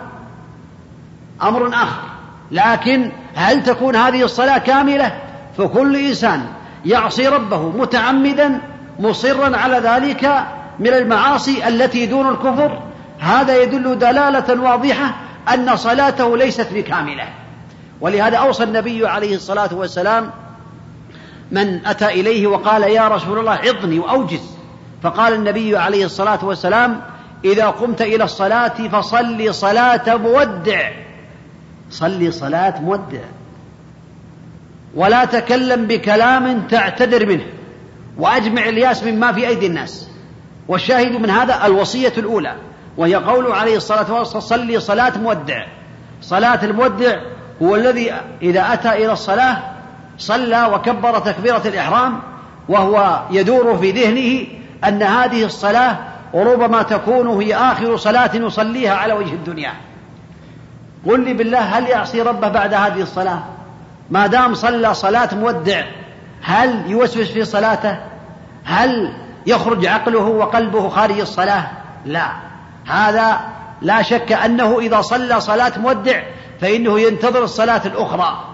[1.42, 2.02] أمر آخر.
[2.50, 5.12] لكن هل تكون هذه الصلاة كاملة؟
[5.58, 6.46] فكل إنسان
[6.84, 8.60] يعصي ربه متعمدا
[8.98, 10.46] مصرا على ذلك
[10.78, 12.82] من المعاصي التي دون الكفر.
[13.18, 15.14] هذا يدل دلالة واضحة
[15.54, 17.28] أن صلاته ليست بكاملة.
[18.00, 20.30] ولهذا أوصى النبي عليه الصلاة والسلام
[21.50, 24.51] من أتى إليه وقال يا رسول الله عظني وأوجز.
[25.02, 27.00] فقال النبي عليه الصلاة والسلام
[27.44, 30.90] إذا قمت إلى الصلاة فصل صلاة مودع.
[31.90, 33.20] صلي صلاة مودع.
[34.94, 37.46] ولا تكلم بكلام تعتذر منه.
[38.18, 40.08] وأجمع الياس مما في أيدي الناس.
[40.68, 42.56] والشاهد من هذا الوصية الأولى
[42.96, 45.66] وهي قوله عليه الصلاة والسلام صلي صلاة مودع.
[46.22, 47.20] صلاة المودع
[47.62, 48.12] هو الذي
[48.42, 49.58] إذا أتى إلى الصلاة
[50.18, 52.20] صلى وكبر تكبيرة الإحرام
[52.68, 55.96] وهو يدور في ذهنه أن هذه الصلاة
[56.32, 59.72] وربما تكون هي آخر صلاة يصليها على وجه الدنيا.
[61.06, 63.42] قل لي بالله هل يعصي ربه بعد هذه الصلاة؟
[64.10, 65.82] ما دام صلى صلاة مودع
[66.42, 67.98] هل يوسوس في صلاته؟
[68.64, 69.12] هل
[69.46, 71.66] يخرج عقله وقلبه خارج الصلاة؟
[72.06, 72.26] لا.
[72.86, 73.40] هذا
[73.82, 76.22] لا شك أنه إذا صلى صلاة مودع
[76.60, 78.44] فإنه ينتظر الصلاة الأخرى.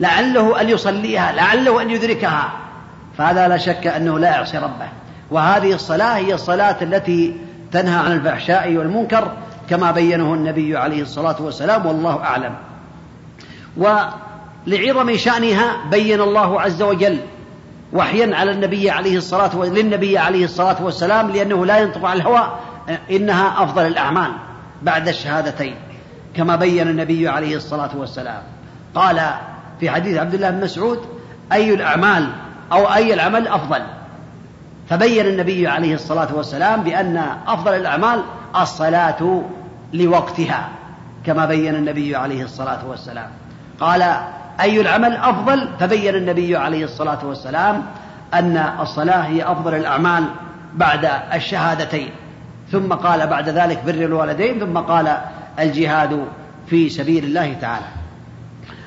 [0.00, 2.52] لعله أن يصليها لعله أن يدركها.
[3.18, 4.88] فهذا لا شك أنه لا يعصي ربه.
[5.30, 7.36] وهذه الصلاة هي الصلاة التي
[7.72, 9.32] تنهى عن الفحشاء والمنكر
[9.70, 12.54] كما بينه النبي عليه الصلاة والسلام والله أعلم.
[13.76, 17.18] ولعظم شأنها بين الله عز وجل
[17.92, 19.64] وحيا على النبي عليه الصلاة و...
[19.64, 22.58] للنبي عليه الصلاة والسلام لأنه لا ينطق عن الهوى
[23.10, 24.32] إنها أفضل الأعمال
[24.82, 25.74] بعد الشهادتين
[26.36, 28.42] كما بين النبي عليه الصلاة والسلام.
[28.94, 29.30] قال
[29.80, 30.98] في حديث عبد الله بن مسعود
[31.52, 32.30] أي الأعمال
[32.72, 33.82] أو أي العمل أفضل؟
[34.88, 38.22] فبين النبي عليه الصلاة والسلام بأن أفضل الأعمال
[38.60, 39.42] الصلاة
[39.92, 40.68] لوقتها
[41.26, 43.30] كما بين النبي عليه الصلاة والسلام.
[43.80, 44.02] قال
[44.60, 47.82] أي العمل أفضل؟ فبين النبي عليه الصلاة والسلام
[48.34, 50.24] أن الصلاة هي أفضل الأعمال
[50.74, 52.10] بعد الشهادتين.
[52.72, 54.60] ثم قال بعد ذلك بر الوالدين.
[54.60, 55.18] ثم قال
[55.58, 56.26] الجهاد
[56.66, 57.86] في سبيل الله تعالى.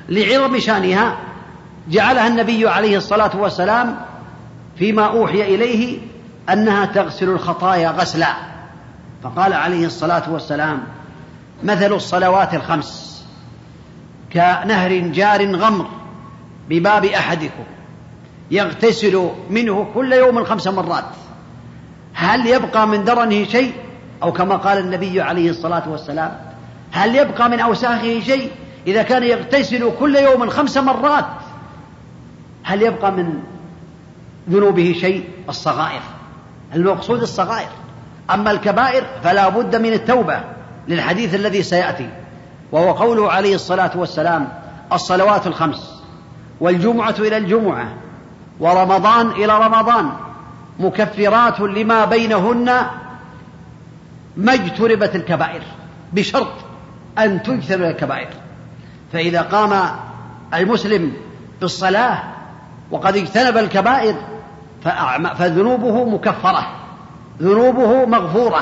[0.08, 1.16] لعظم شأنها
[1.88, 3.96] جعلها النبي عليه الصلاة والسلام
[4.78, 5.98] فيما أوحي إليه
[6.52, 8.34] أنها تغسل الخطايا غسلا.
[9.22, 10.82] فقال عليه الصلاة والسلام
[11.62, 13.24] مثل الصلوات الخمس
[14.32, 15.86] كنهر جار غمر
[16.68, 17.64] بباب أحدكم
[18.50, 21.04] يغتسل منه كل يوم خمس مرات.
[22.14, 23.72] هل يبقى من درنه شيء؟
[24.22, 26.38] أو كما قال النبي عليه الصلاة والسلام
[26.92, 28.50] هل يبقى من أوساخه شيء
[28.86, 31.24] إذا كان يغتسل كل يوم خمس مرات؟
[32.62, 33.42] هل يبقى من
[34.50, 36.00] ذنوبه شيء الصغائر.
[36.74, 37.68] المقصود الصغائر.
[38.30, 40.40] أما الكبائر فلا بد من التوبة
[40.88, 42.10] للحديث الذي سيأتي
[42.72, 44.48] وهو قوله عليه الصلاة والسلام
[44.92, 46.02] الصلوات الخمس
[46.60, 47.88] والجمعة إلى الجمعة
[48.60, 50.10] ورمضان إلى رمضان
[50.78, 52.86] مكفرات لما بينهن
[54.36, 55.62] ما اجتربت الكبائر
[56.12, 56.52] بشرط
[57.18, 58.28] أن تجتنب الكبائر.
[59.12, 59.90] فإذا قام
[60.54, 61.12] المسلم
[61.60, 62.22] بالصلاة
[62.90, 64.14] وقد اجتنب الكبائر
[65.38, 66.66] فذنوبه مكفرة
[67.42, 68.60] ذنوبه مغفورة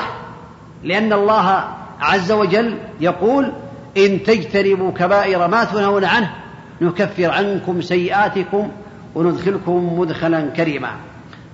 [0.83, 1.63] لأن الله
[1.99, 3.51] عز وجل يقول
[3.97, 6.33] إن تجتنبوا كبائر ما تنهون عنه
[6.81, 8.71] نكفر عنكم سيئاتكم
[9.15, 10.89] وندخلكم مدخلا كريما.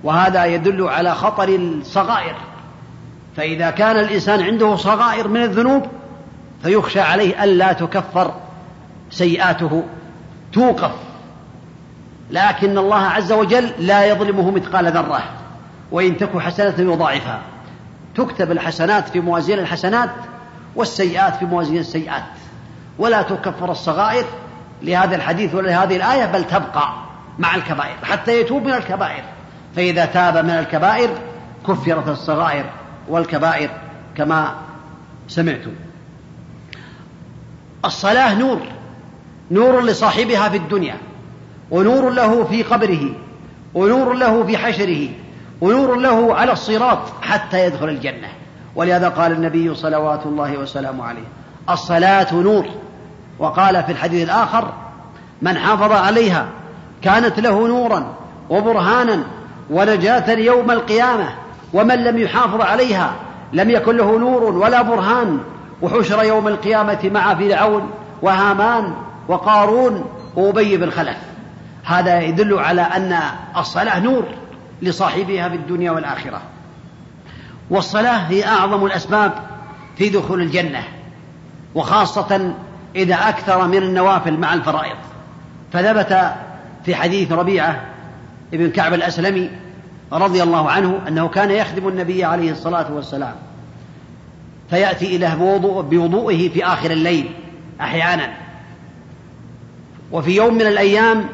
[0.04, 2.34] وهذا يدل على خطر الصغائر.
[3.36, 5.86] فإذا كان الإنسان عنده صغائر من الذنوب
[6.62, 8.34] فيخشى عليه ألا تكفر
[9.10, 9.84] سيئاته
[10.52, 10.92] توقف.
[12.34, 15.22] لكن الله عز وجل لا يظلمه مثقال ذرة
[15.92, 17.40] وإن تك حسنة يضاعفها.
[18.14, 20.10] تكتب الحسنات في موازين الحسنات
[20.76, 22.22] والسيئات في موازين السيئات.
[22.98, 24.24] ولا تكفر الصغائر
[24.82, 26.94] لهذا الحديث ولا لهذه الآية بل تبقى
[27.38, 29.24] مع الكبائر حتى يتوب من الكبائر.
[29.76, 31.10] فإذا تاب من الكبائر
[31.68, 32.64] كفرت الصغائر
[33.08, 33.70] والكبائر
[34.16, 34.54] كما
[35.28, 35.74] سمعتم.
[37.84, 38.60] الصلاة نور
[39.50, 40.96] نور لصاحبها في الدنيا.
[41.70, 43.10] ونور له في قبره
[43.74, 45.08] ونور له في حشره
[45.60, 48.28] ونور له على الصراط حتى يدخل الجنة.
[48.76, 51.26] ولهذا قال النبي صلوات الله وسلامه عليه
[51.70, 52.64] الصلاة نور.
[53.38, 54.72] وقال في الحديث الآخر
[55.42, 56.46] من حافظ عليها
[57.02, 58.14] كانت له نورا
[58.50, 59.24] وبرهانا
[59.70, 61.28] ونجاة يوم القيامة
[61.72, 63.14] ومن لم يحافظ عليها
[63.52, 65.40] لم يكن له نور ولا برهان
[65.82, 67.90] وحشر يوم القيامة مع فرعون
[68.22, 68.94] وهامان
[69.28, 70.04] وقارون
[70.36, 71.16] وأبي بن خلف.
[71.84, 73.18] هذا يدل على أن
[73.56, 74.24] الصلاة نور
[74.82, 76.42] لصاحبها في الدنيا والآخرة.
[77.70, 79.32] والصلاة هي أعظم الأسباب
[79.96, 80.82] في دخول الجنة
[81.74, 82.54] وخاصة
[82.96, 84.96] إذا أكثر من النوافل مع الفرائض.
[85.72, 86.32] فثبت
[86.84, 87.80] في حديث ربيعة
[88.54, 89.50] ابن كعب الأسلمي
[90.12, 93.34] رضي الله عنه أنه كان يخدم النبي عليه الصلاة والسلام
[94.70, 97.30] فيأتي بوضوء بوضوئه في آخر الليل
[97.80, 98.34] أحيانا.
[100.12, 101.24] وفي يوم من الأيام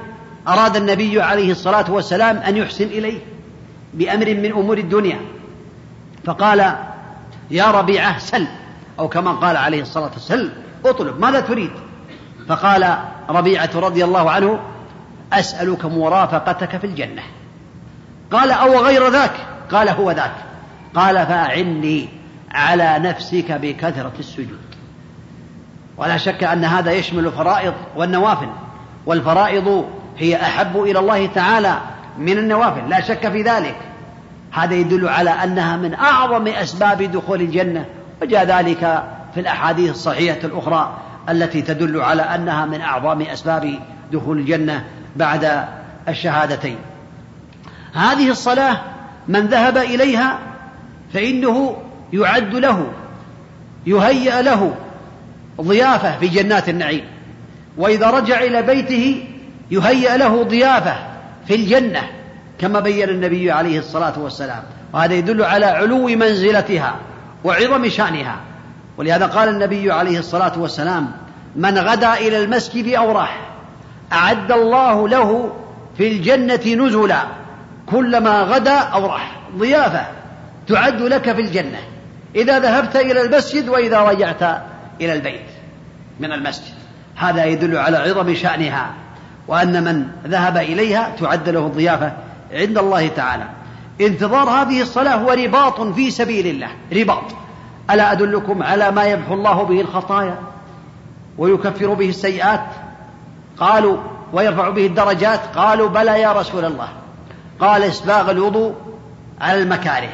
[0.49, 3.19] أراد النبي عليه الصلاة والسلام أن يحسن إليه
[3.95, 5.21] بأمر من أمور الدنيا.
[6.25, 6.75] فقال
[7.51, 8.47] يا ربيعة سل.
[8.99, 10.53] أو كما قال عليه الصلاة والسلام سل
[10.85, 11.71] اطلب ماذا تريد؟
[12.49, 12.99] فقال
[13.29, 14.61] ربيعة رضي الله عنه
[15.33, 17.23] أسألك مرافقتك في الجنة.
[18.33, 19.33] قال أو غير ذاك؟
[19.73, 20.35] قال هو ذاك.
[20.95, 22.09] قال فأعني
[22.51, 24.61] على نفسك بكثرة السجود.
[25.97, 28.49] ولا شك أن هذا يشمل الفرائض والنوافل
[29.07, 29.85] والفرائض
[30.21, 31.79] هي أحب إلى الله تعالى
[32.19, 33.77] من النوافل لا شك في ذلك.
[34.53, 37.85] هذا يدل على أنها من أعظم أسباب دخول الجنة
[38.23, 39.05] وجاء ذلك
[39.35, 43.79] في الأحاديث الصحيحة الأخرى التي تدل على أنها من أعظم أسباب
[44.13, 44.85] دخول الجنة
[45.17, 45.65] بعد
[46.09, 46.77] الشهادتين.
[47.95, 48.81] هذه الصلاة
[49.29, 50.39] من ذهب إليها
[51.15, 51.77] فإنه
[52.13, 52.87] يعد له
[53.87, 54.75] يهيأ له
[55.61, 57.05] ضيافة في جنات النعيم.
[57.77, 59.25] وإذا رجع إلى بيته
[59.71, 60.97] يهيأ له ضيافة
[61.47, 62.03] في الجنة
[62.59, 64.63] كما بين النبي عليه الصلاة والسلام.
[64.93, 66.95] وهذا يدل على علو منزلتها
[67.45, 68.41] وعظم شأنها.
[68.99, 71.13] ولهذا قال النبي عليه الصلاة والسلام
[71.57, 73.41] من غدا إلى المسجد أو راح
[74.13, 75.53] أعد الله له
[75.97, 77.23] في الجنة نزلا
[77.87, 80.07] كلما غدا أو راح ضيافة
[80.69, 81.79] تعد لك في الجنة
[82.37, 84.43] إذا ذهبت إلى المسجد وإذا رجعت
[85.01, 85.47] إلى البيت
[86.21, 86.75] من المسجد.
[87.17, 88.95] هذا يدل على عظم شأنها.
[89.49, 92.13] وأن من ذهب إليها تعد له الضيافة
[92.53, 93.45] عند الله تعالى.
[94.01, 96.69] انتظار هذه الصلاة هو رباط في سبيل الله.
[96.93, 97.25] رباط.
[97.91, 100.39] ألا أدلكم على ما يمحو الله به الخطايا
[101.39, 102.65] ويكفر به السيئات؟
[103.59, 103.97] قالوا
[104.33, 105.41] ويرفع به الدرجات.
[105.57, 106.89] قالوا بلى يا رسول الله.
[107.61, 108.75] قال إسباغ الوضوء
[109.41, 110.13] على المكاره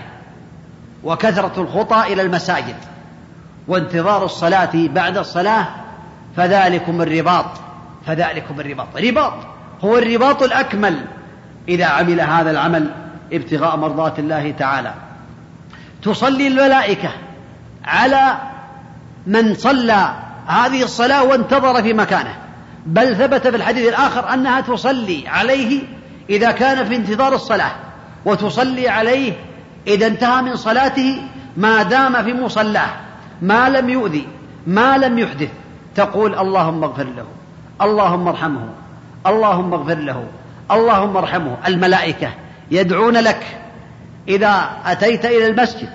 [1.04, 2.76] وكثرة الخطى إلى المساجد.
[3.68, 5.66] وانتظار الصلاة بعد الصلاة
[6.36, 7.46] فذلكم الرباط.
[8.06, 8.86] فذلكم الرباط.
[8.96, 9.32] رباط
[9.84, 11.04] هو الرباط الأكمل
[11.68, 12.90] إذا عمل هذا العمل
[13.32, 14.94] ابتغاء مرضات الله تعالى.
[16.02, 17.10] تصلي الملائكة
[17.84, 18.38] على
[19.26, 20.14] من صلى
[20.46, 22.36] هذه الصلاة وانتظر في مكانه.
[22.86, 25.82] بل ثبت في الحديث الآخر أنها تصلي عليه
[26.30, 27.72] إذا كان في انتظار الصلاة
[28.24, 29.32] وتصلي عليه
[29.86, 31.22] إذا انتهى من صلاته
[31.56, 32.88] ما دام في مصلاه
[33.42, 34.28] ما لم يؤذي
[34.66, 35.48] ما لم يحدث.
[35.94, 37.26] تقول اللهم اغفر له.
[37.82, 38.68] اللهم ارحمه
[39.26, 40.24] اللهم اغفر له
[40.70, 41.56] اللهم ارحمه.
[41.66, 42.30] الملائكة
[42.70, 43.46] يدعون لك
[44.28, 45.90] إذا أتيت إلى المسجد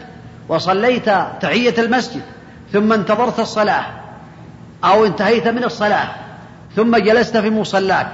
[0.49, 1.09] وصليت
[1.41, 2.21] تحية المسجد
[2.73, 3.85] ثم انتظرت الصلاة
[4.83, 6.07] أو انتهيت من الصلاة
[6.75, 8.11] ثم جلست في مصلاك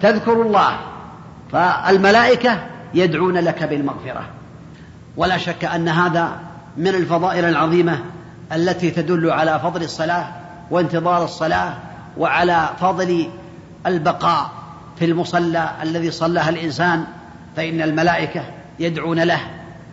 [0.00, 0.76] تذكر الله.
[1.52, 2.58] فالملائكة
[2.94, 4.24] يدعون لك بالمغفرة.
[5.16, 6.32] ولا شك أن هذا
[6.76, 7.98] من الفضائل العظيمة
[8.52, 10.26] التي تدل على فضل الصلاة
[10.70, 11.74] وانتظار الصلاة
[12.16, 13.30] وعلى فضل
[13.86, 14.50] البقاء
[14.98, 17.04] في المصلى الذي صلاه الإنسان
[17.56, 18.44] فإن الملائكة
[18.78, 19.40] يدعون له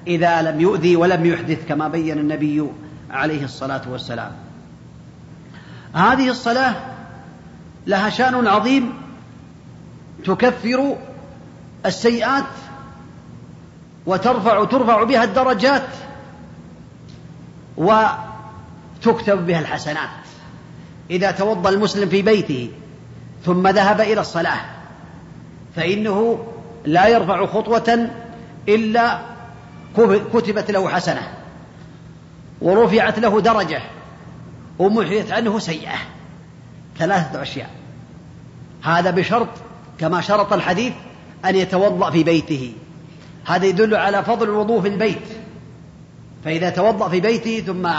[0.08, 2.70] إذا لم يؤذي ولم يحدث كما بين النبي
[3.12, 4.32] عليه الصلاة والسلام.
[5.94, 6.76] هذه الصلاة
[7.88, 8.94] لها شأن عظيم
[10.26, 10.98] تكفر
[11.86, 12.44] السيئات
[14.06, 15.88] وترفع ترفع بها الدرجات
[17.78, 20.27] وتكتب بها الحسنات.
[21.12, 22.70] إذا توضأ المسلم في بيته
[23.46, 24.60] ثم ذهب إلى الصلاة
[25.76, 26.46] فإنه
[26.86, 28.10] لا يرفع خطوة
[28.70, 29.22] إلا
[30.34, 31.34] كتبت له حسنة
[32.62, 33.82] ورفعت له درجة
[34.80, 35.98] ومحيت عنه سيئة.
[37.00, 37.70] ثلاثة أشياء.
[38.84, 39.50] هذا بشرط
[40.00, 40.94] كما شرط الحديث
[41.46, 42.74] أن يتوضأ في بيته.
[43.46, 45.28] هذا يدل على فضل الوضوء في البيت.
[46.46, 47.90] فإذا توضأ في بيته ثم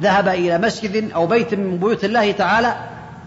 [0.00, 2.76] ذهب إلى مسجد أو بيت من بيوت الله تعالى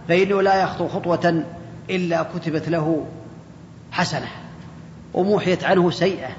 [0.07, 1.43] فإنه لا يخطو خطوة
[1.89, 3.05] إلا كتبت له
[3.91, 4.27] حسنة
[5.13, 6.29] وموحيت عنه سيئة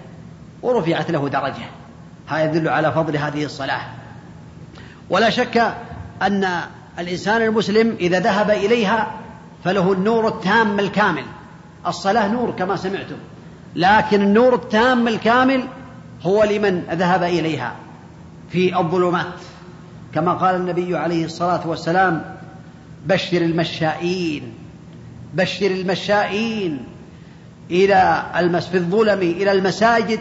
[0.63, 1.67] ورفعت له درجة.
[2.27, 3.81] هذا يدل على فضل هذه الصلاة.
[5.11, 5.75] ولا شك
[6.23, 6.49] أن
[6.99, 9.11] الإنسان المسلم إذا ذهب إليها
[9.65, 11.25] فله النور التام الكامل.
[11.87, 13.17] الصلاة نور كما سمعتم
[13.77, 15.65] لكن النور التام الكامل
[16.23, 17.75] هو لمن ذهب إليها
[18.51, 19.48] في الظلمات.
[20.15, 22.37] كما قال النبي عليه الصلاة والسلام
[23.07, 24.53] بشر المشائين
[25.35, 26.85] بشر المشائين
[27.71, 30.21] إلى المس في الظلم إلى المساجد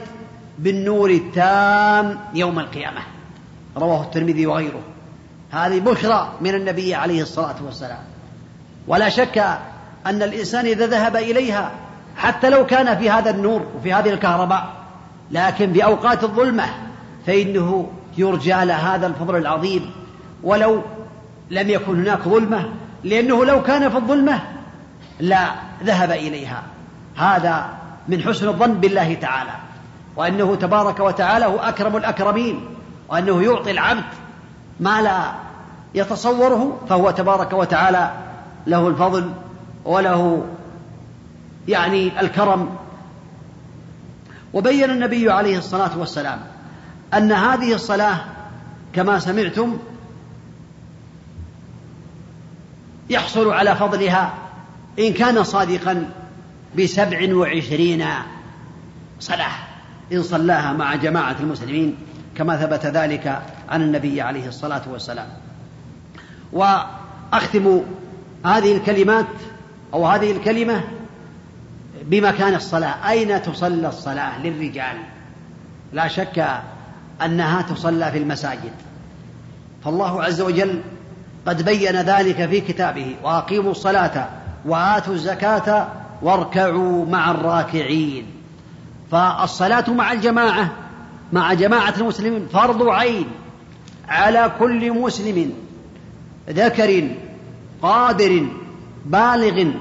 [0.60, 3.02] بالنور التام يوم القيامة.
[3.78, 4.82] رواه الترمذي وغيره.
[5.52, 8.00] هذه بشرى من النبي عليه الصلاة والسلام.
[8.88, 9.38] ولا شك
[10.06, 11.72] أن الإنسان إذا ذهب إليها
[12.18, 14.74] حتى لو كان في هذا النور وفي هذه الكهرباء
[15.32, 16.66] لكن في أوقات الظلمة
[17.28, 19.92] فإنه يرجى له هذا الفضل العظيم
[20.44, 20.82] ولو
[21.52, 22.70] لم يكن هناك ظلمة
[23.04, 24.42] لأنه لو كان في الظلمة
[25.20, 25.50] لا
[25.84, 26.64] ذهب إليها.
[27.16, 27.70] هذا
[28.08, 29.52] من حسن الظن بالله تعالى
[30.16, 32.66] وأنه تبارك وتعالى هو أكرم الأكرمين
[33.10, 34.04] وأنه يعطي العبد
[34.80, 35.32] ما لا
[35.96, 38.12] يتصوره فهو تبارك وتعالى
[38.68, 39.32] له الفضل
[39.86, 40.46] وله
[41.68, 42.70] يعني الكرم.
[44.54, 46.40] وبين النبي عليه الصلاة والسلام
[47.14, 48.18] أن هذه الصلاة
[48.94, 49.78] كما سمعتم
[53.10, 54.34] يحصل على فضلها
[55.00, 56.10] إن كان صادقا
[56.78, 58.06] بسبع وعشرين
[59.20, 59.52] صلاة
[60.14, 61.98] إن صلاها مع جماعة المسلمين
[62.38, 65.28] كما ثبت ذلك عن النبي عليه الصلاة والسلام.
[66.54, 67.82] وأختم
[68.46, 69.26] هذه الكلمات
[69.94, 70.84] أو هذه الكلمة
[72.04, 73.10] بمكان الصلاة.
[73.10, 74.98] أين تصلى الصلاة للرجال؟
[75.94, 76.62] لا شك
[77.26, 78.72] أنها تصلى في المساجد.
[79.86, 80.82] فالله عز وجل
[81.46, 84.30] قد بين ذلك في كتابه وأقيموا الصلاة
[84.66, 85.88] وآتوا الزكاة
[86.22, 88.26] واركعوا مع الراكعين.
[89.12, 90.72] فالصلاة مع الجماعة
[91.34, 93.28] مع جماعة المسلمين فرض عين
[94.08, 95.54] على كل مسلم
[96.50, 97.10] ذكر
[97.82, 98.48] قادر
[99.06, 99.72] بالغ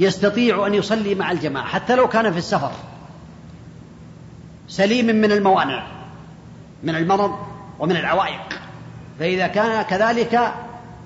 [0.00, 2.72] يستطيع أن يصلي مع الجماعة حتى لو كان في السفر
[4.68, 5.86] سليم من الموانع.
[6.82, 7.32] من المرض
[7.78, 8.40] ومن العوائق.
[9.18, 10.52] فإذا كان كذلك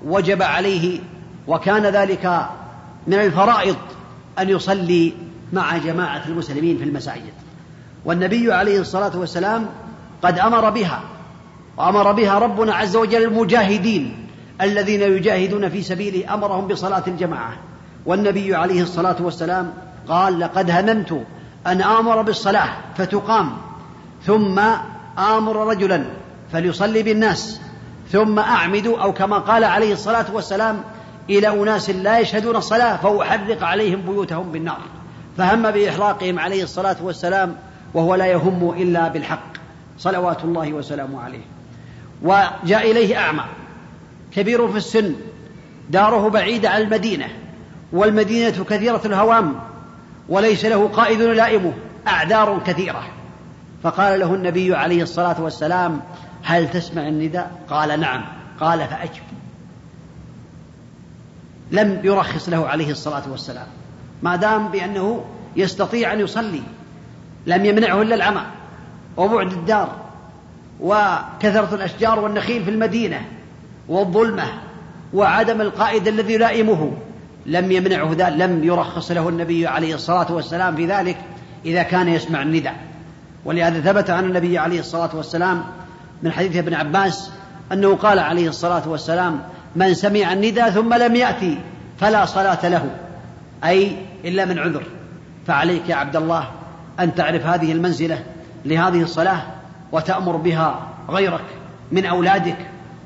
[0.05, 0.99] وجب عليه
[1.47, 2.47] وكان ذلك
[3.07, 3.75] من الفرائض
[4.39, 5.13] أن يصلي
[5.53, 7.33] مع جماعة المسلمين في المساجد.
[8.05, 9.69] والنبي عليه الصلاة والسلام
[10.21, 11.01] قد أمر بها
[11.77, 14.27] وأمر بها ربنا عز وجل المجاهدين
[14.61, 17.57] الذين يجاهدون في سبيله أمرهم بصلاة الجماعة.
[18.05, 19.73] والنبي عليه الصلاة والسلام
[20.07, 21.23] قال لقد هممت
[21.67, 23.57] أن آمر بالصلاة فتقام
[24.25, 24.61] ثم
[25.17, 26.05] آمر رجلا
[26.51, 27.61] فليصلي بالناس
[28.11, 30.83] ثم أعمد أو كما قال عليه الصلاة والسلام
[31.29, 34.79] إلى أناس لا يشهدون الصلاة فأحرق عليهم بيوتهم بالنار.
[35.37, 37.55] فهم بإحراقهم عليه الصلاة والسلام
[37.93, 39.57] وهو لا يهم إلا بالحق
[39.97, 41.45] صلوات الله وسلامه عليه.
[42.23, 43.43] وجاء إليه أعمى
[44.35, 45.15] كبير في السن
[45.89, 47.27] داره بعيدة عن المدينة
[47.93, 49.59] والمدينة كثيرة الهوام
[50.29, 51.73] وليس له قائد يلائمه
[52.07, 53.03] أعذار كثيرة.
[53.87, 56.01] فقال له النبي عليه الصلاة والسلام
[56.43, 58.25] هل تسمع النداء؟ قال نعم.
[58.59, 59.23] قال فأجب.
[61.71, 63.67] لم يرخص له عليه الصلاة والسلام.
[64.23, 65.25] ما دام بأنه
[65.55, 66.61] يستطيع أن يصلي
[67.45, 68.41] لم يمنعه إلا العمى
[69.17, 69.95] وبعد الدار
[70.81, 73.21] وكثرة الأشجار والنخيل في المدينة
[73.87, 74.45] والظلمة
[75.13, 76.91] وعدم القائد الذي يلائمه
[77.45, 81.17] لم يمنعه ذلك لم يرخص له النبي عليه الصلاة والسلام في ذلك
[81.65, 82.75] إذا كان يسمع النداء.
[83.47, 85.63] ولهذا ثبت عن النبي عليه الصلاة والسلام
[86.23, 87.31] من حديث ابن عباس
[87.71, 89.41] أنه قال عليه الصلاة والسلام
[89.75, 91.57] من سمع النداء ثم لم يأتي
[91.97, 92.89] فلا صلاة له.
[93.63, 93.95] أي
[94.25, 94.83] إلا من عذر.
[95.47, 96.47] فعليك يا عبد الله
[96.99, 98.23] أن تعرف هذه المنزلة
[98.65, 99.41] لهذه الصلاة
[99.91, 101.45] وتأمر بها غيرك
[101.91, 102.57] من أولادك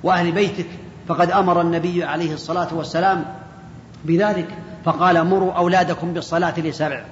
[0.04, 0.68] وأهل بيتك.
[1.08, 3.26] فقد أمر النبي عليه الصلاة والسلام
[4.06, 4.48] بذلك.
[4.86, 7.04] فقال مروا أولادكم بالصلاة لسبع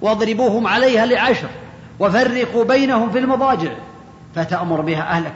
[0.00, 1.48] واضربوهم عليها لعشر
[2.00, 3.70] وفرقوا بينهم في المضاجع.
[4.34, 5.34] فتأمر بها أهلك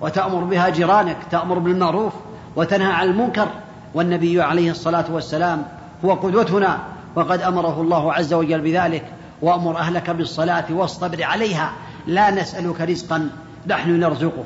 [0.00, 2.12] وتأمر بها جيرانك تأمر بالمعروف
[2.56, 3.48] وتنهى عن المنكر.
[3.94, 5.62] والنبي عليه الصلاة والسلام
[6.04, 6.78] هو قدوتنا
[7.14, 9.04] وقد أمره الله عز وجل بذلك.
[9.42, 11.72] وأمر أهلك بالصلاة واصطبر عليها.
[12.06, 13.30] لا نسألك رزقا
[13.66, 14.44] نحن نرزقك.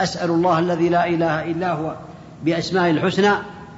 [0.00, 1.94] أسأل الله الذي لا إله إلا هو
[2.44, 3.30] بأسماء الحسنى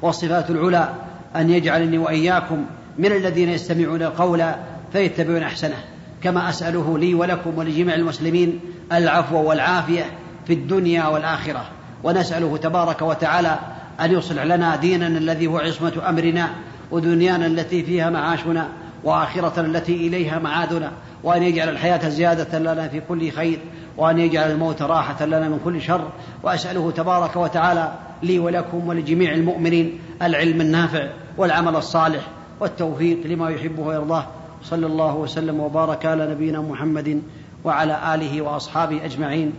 [0.02, 0.88] والصفات العلى
[1.36, 2.64] أن يجعلني وإياكم
[2.98, 4.44] من الذين يستمعون القول
[4.92, 5.76] فيتبعون أحسنه.
[6.24, 8.60] كما أسأله لي ولكم ولجميع المسلمين
[8.92, 10.04] العفو والعافية
[10.46, 11.66] في الدنيا والآخرة.
[12.04, 13.58] ونسأله تبارك وتعالى
[14.00, 16.50] أن يصلح لنا ديننا الذي هو عصمة أمرنا
[16.90, 18.68] ودنيانا التي فيها معاشنا
[19.04, 20.92] وآخرة التي إليها معادنا.
[21.22, 23.58] وأن يجعل الحياة زيادة لنا في كل خير.
[23.96, 26.08] وأن يجعل الموت راحة لنا من كل شر.
[26.42, 32.26] وأسأله تبارك وتعالى لي ولكم ولجميع المؤمنين العلم النافع والعمل الصالح
[32.60, 34.26] والتوفيق لما يحبه ويرضاه.
[34.64, 37.22] صلى الله وسلم وبارك على نبينا محمد
[37.64, 39.52] وعلى آله وأصحابه أجمعين.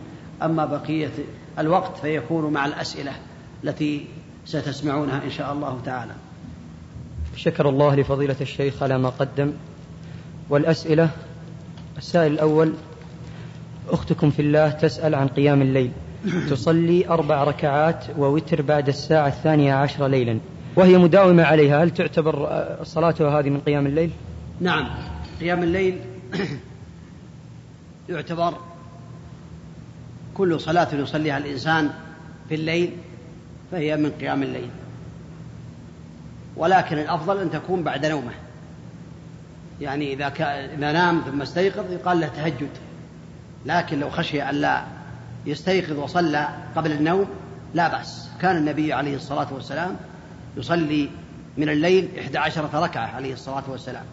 [0.43, 1.11] أما بقية
[1.59, 3.11] الوقت فيكون مع الأسئلة
[3.63, 4.05] التي
[4.45, 6.11] ستسمعونها إن شاء الله تعالى.
[7.35, 9.53] شكر الله لفضيلة الشيخ على ما قدم.
[10.49, 11.09] والأسئلة
[11.97, 12.73] السائل الأول
[13.89, 15.91] أختكم في الله تسأل عن قيام الليل.
[16.49, 20.39] تصلي أربع ركعات ووتر بعد الساعة الثانية عشر ليلا.
[20.75, 21.83] وهي مداومة عليها.
[21.83, 22.49] هل تعتبر
[22.83, 24.11] صلاتها هذه من قيام الليل؟
[24.59, 24.89] نعم.
[25.39, 26.01] قيام الليل
[28.09, 28.57] يعتبر
[30.33, 31.89] كل صلاة يصليها الإنسان
[32.49, 32.97] في الليل
[33.71, 34.69] فهي من قيام الليل.
[36.55, 38.31] ولكن الأفضل أن تكون بعد نومه.
[39.81, 40.27] يعني إذا,
[40.77, 42.69] إذا نام ثم استيقظ يقال له تهجد.
[43.65, 44.83] لكن لو خشي أن لا
[45.45, 47.25] يستيقظ وصلى قبل النوم
[47.73, 48.29] لا بأس.
[48.41, 49.95] كان النبي عليه الصلاة والسلام
[50.57, 51.09] يصلي
[51.57, 54.05] من الليل إحدى عشرة ركعة عليه الصلاة والسلام.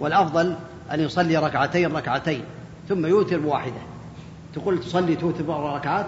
[0.00, 0.56] والأفضل
[0.92, 2.44] أن يصلي ركعتين ركعتين
[2.88, 3.80] ثم يوتر بواحدة.
[4.54, 6.06] تقول تصلي توتر بأربع ركعات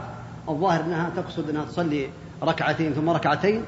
[0.48, 2.08] الظاهر أنها تقصد أنها تصلي
[2.42, 3.62] ركعتين ثم ركعتين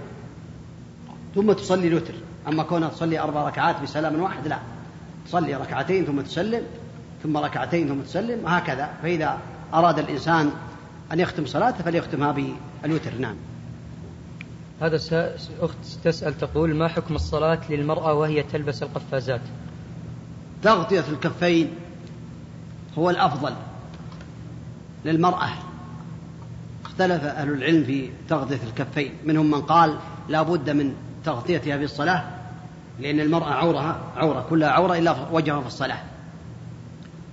[1.34, 2.14] ثم تصلي الوتر.
[2.48, 4.58] أما كونها تصلي أربع ركعات بسلام واحد لا.
[5.26, 6.62] تصلي ركعتين ثم تسلم
[7.22, 9.38] ثم ركعتين ثم تسلم وهكذا فإذا
[9.74, 10.50] أراد الإنسان
[11.12, 12.32] أن يختم صلاته فليختمها
[12.82, 13.14] بالوتر.
[13.20, 13.36] نعم.
[14.80, 14.96] هذا
[15.60, 19.40] أخت تسأل تقول ما حكم الصلاة للمرأة وهي تلبس القفازات؟
[20.64, 21.70] تغطية الكفين
[22.98, 23.54] هو الأفضل
[25.04, 25.48] للمرأة.
[26.84, 29.12] اختلف أهل العلم في تغطية الكفين.
[29.24, 29.96] منهم من قال
[30.28, 30.94] لا بد من
[31.24, 32.24] تغطيتها في الصلاة
[33.00, 36.02] لأن المرأة عورها عورة كلها عورة إلا وجهها في الصلاة.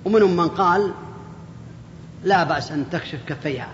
[0.05, 0.93] ومنهم من قال
[2.23, 3.69] لا بأس أن تكشف كفيها.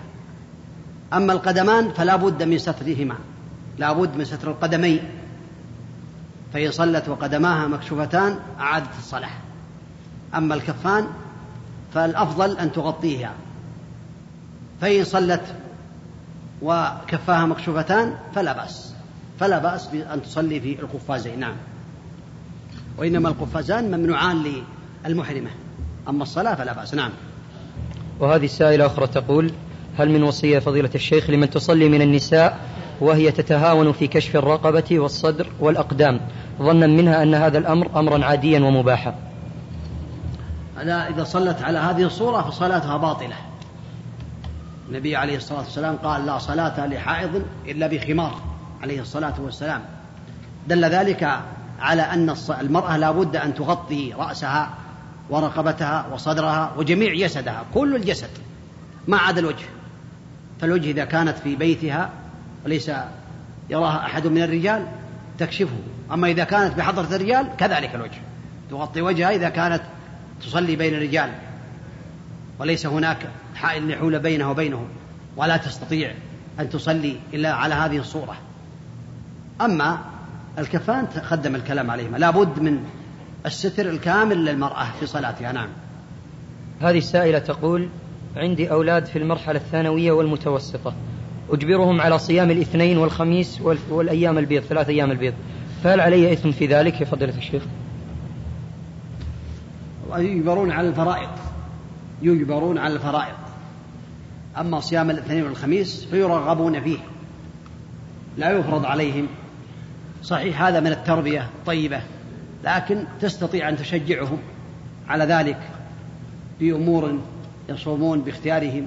[1.12, 3.14] أما القدمان فلا بد من سترهما
[3.78, 5.00] لا بد من ستر القدمين.
[6.52, 9.47] فإن صلت وقدماها مكشوفتان أعادت الصلاة.
[10.34, 11.06] أما الكفان
[11.94, 13.32] فالأفضل أن تغطيها.
[14.80, 15.42] فإن صلت
[16.62, 18.94] وكفاها مكشوفتان فلا بأس.
[19.40, 21.40] فلا بأس بأن تصلي في القفازين.
[21.40, 21.56] نعم.
[22.98, 24.44] وإنما القفازان ممنوعان
[25.06, 25.50] للمحرمة.
[26.08, 26.94] أما الصلاة فلا بأس.
[26.94, 27.10] نعم.
[28.20, 29.52] وهذه سائلة أخرى تقول
[29.98, 32.58] هل من وصية فضيلة الشيخ لمن تصلي من النساء
[33.00, 36.20] وهي تتهاون في كشف الرقبة والصدر والأقدام
[36.62, 39.14] ظنا منها أن هذا الأمر أمرا عاديا ومباحا؟
[40.82, 43.36] ألا إذا صلت على هذه الصورة فصلاتها باطلة.
[44.88, 48.40] النبي عليه الصلاة والسلام قال لا صلاة لحائض إلا بخمار
[48.82, 49.80] عليه الصلاة والسلام.
[50.68, 51.40] دل ذلك
[51.80, 54.70] على أن المرأة لا بد أن تغطي رأسها
[55.30, 58.30] ورقبتها وصدرها وجميع جسدها كل الجسد
[59.08, 59.66] ما عدا الوجه
[60.60, 62.10] فالوجه إذا كانت في بيتها
[62.64, 62.90] وليس
[63.70, 64.86] يراها أحد من الرجال
[65.38, 65.78] تكشفه.
[66.12, 68.20] أما إذا كانت بحضرة الرجال كذلك الوجه.
[68.70, 69.82] تغطي وجهها إذا كانت
[70.42, 71.30] تصلي بين الرجال
[72.58, 74.88] وليس هناك حائل يحول بينه وبينهم
[75.36, 76.14] ولا تستطيع
[76.60, 78.36] أن تصلي إلا على هذه الصورة.
[79.60, 79.98] أما
[80.58, 82.84] الكفان تقدم الكلام عليهما لا بد من
[83.46, 85.68] الستر الكامل للمرأة في صلاتها نعم.
[86.80, 87.88] هذه السائلة تقول
[88.36, 90.94] عندي أولاد في المرحلة الثانوية والمتوسطة.
[91.50, 93.60] أجبرهم على صيام الاثنين والخميس
[93.90, 95.34] والأيام البيض ثلاث أيام البيض.
[95.84, 97.62] فهل علي إثم في ذلك يا فضيلة الشيخ؟
[100.16, 101.28] يجبرون على الفرائض.
[102.22, 103.34] يجبرون على الفرائض.
[104.58, 106.98] أما صيام الاثنين والخميس فيرغبون فيه.
[108.36, 109.26] لا يفرض عليهم.
[110.22, 112.00] صحيح هذا من التربية الطيبة
[112.64, 114.38] لكن تستطيع أن تشجعهم
[115.08, 115.58] على ذلك
[116.60, 117.18] بأمور
[117.68, 118.86] يصومون باختيارهم.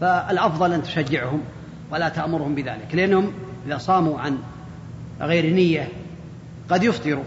[0.00, 1.40] فالأفضل أن تشجعهم
[1.90, 3.32] ولا تأمرهم بذلك لأنهم
[3.66, 4.38] إذا صاموا عن
[5.20, 5.88] غير نية
[6.70, 7.24] قد يفطروا.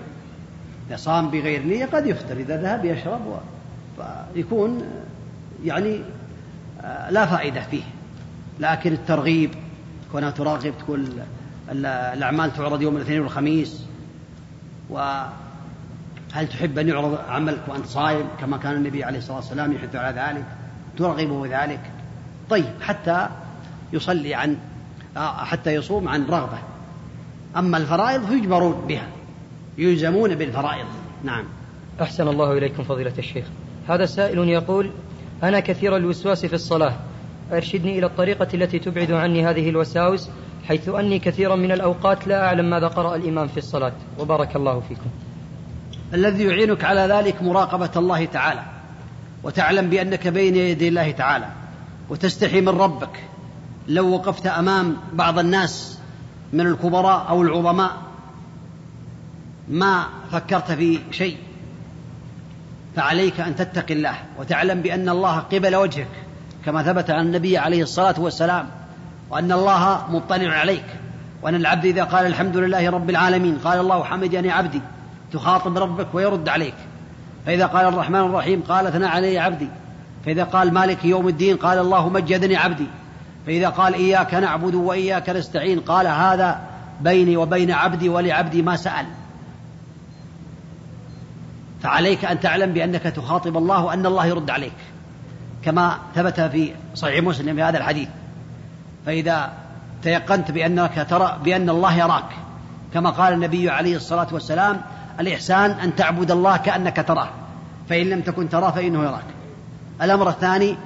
[0.87, 3.39] إذا صام بغير نية قد يفطر إذا ذهب يشرب
[4.33, 4.83] فيكون
[5.63, 6.01] يعني
[6.81, 7.83] آه، لا فائدة فيه.
[8.59, 9.51] لكن الترغيب
[10.11, 11.07] كونها تراغب تقول
[11.71, 13.85] الأعمال تعرض يوم الاثنين والخميس.
[14.89, 20.21] وهل تحب أن يعرض عملك وأنت صائم كما كان النبي عليه الصلاة والسلام يحث على
[20.21, 20.45] ذلك
[20.97, 21.81] ترغبه ذلك.
[22.49, 23.29] طيب حتى
[23.93, 24.57] يصلي عن
[25.17, 26.57] آه، حتى يصوم عن رغبة.
[27.57, 29.07] أما الفرائض فيجبرون بها.
[29.77, 30.85] يلزمون بالفرائض.
[31.23, 31.43] نعم.
[32.01, 33.45] أحسن الله إليكم فضيلة الشيخ.
[33.87, 34.91] هذا سائل يقول
[35.43, 36.93] أنا كثير الوسواس في الصلاة.
[37.51, 40.29] أرشدني إلى الطريقة التي تبعد عني هذه الوساوس
[40.67, 43.93] حيث أني كثيرا من الأوقات لا أعلم ماذا قرأ الإمام في الصلاة.
[44.19, 45.09] وبارك الله فيكم.
[46.13, 48.63] الذي يعينك على ذلك مراقبة الله تعالى
[49.43, 51.47] وتعلم بأنك بين يدي الله تعالى
[52.09, 53.19] وتستحي من ربك.
[53.87, 55.99] لو وقفت أمام بعض الناس
[56.53, 58.04] من الكبراء أو العظماء
[59.69, 61.37] ما فكرت في شيء
[62.95, 66.07] فعليك أن تتقي الله وتعلم بأن الله قبل وجهك
[66.65, 68.67] كما ثبت عن النبي عليه الصلاة والسلام
[69.29, 70.85] وأن الله مطلع عليك.
[71.41, 74.81] وأن العبد إذا قال الحمد لله رب العالمين قال الله حمدني عبدي
[75.33, 76.75] تخاطب ربك ويرد عليك.
[77.45, 79.67] فإذا قال الرحمن الرحيم قال ثنى علي عبدي.
[80.25, 82.87] فإذا قال مالك يوم الدين قال الله مجدني عبدي.
[83.45, 86.61] فإذا قال إياك نعبد وإياك نستعين قال هذا
[87.01, 89.05] بيني وبين عبدي ولعبدي ما سأل.
[91.81, 94.73] فعليك أن تعلم بأنك تخاطب الله وأن الله يرد عليك
[95.63, 98.07] كما ثبت في صحيح مسلم في هذا الحديث.
[99.05, 99.51] فإذا
[100.03, 102.29] تيقنت بأنك ترى بأن الله يراك
[102.93, 104.81] كما قال النبي عليه الصلاة والسلام
[105.19, 107.29] الإحسان أن تعبد الله كأنك تراه
[107.89, 109.25] فإن لم تكن تراه فإنه يراك.
[110.01, 110.77] الأمر الثاني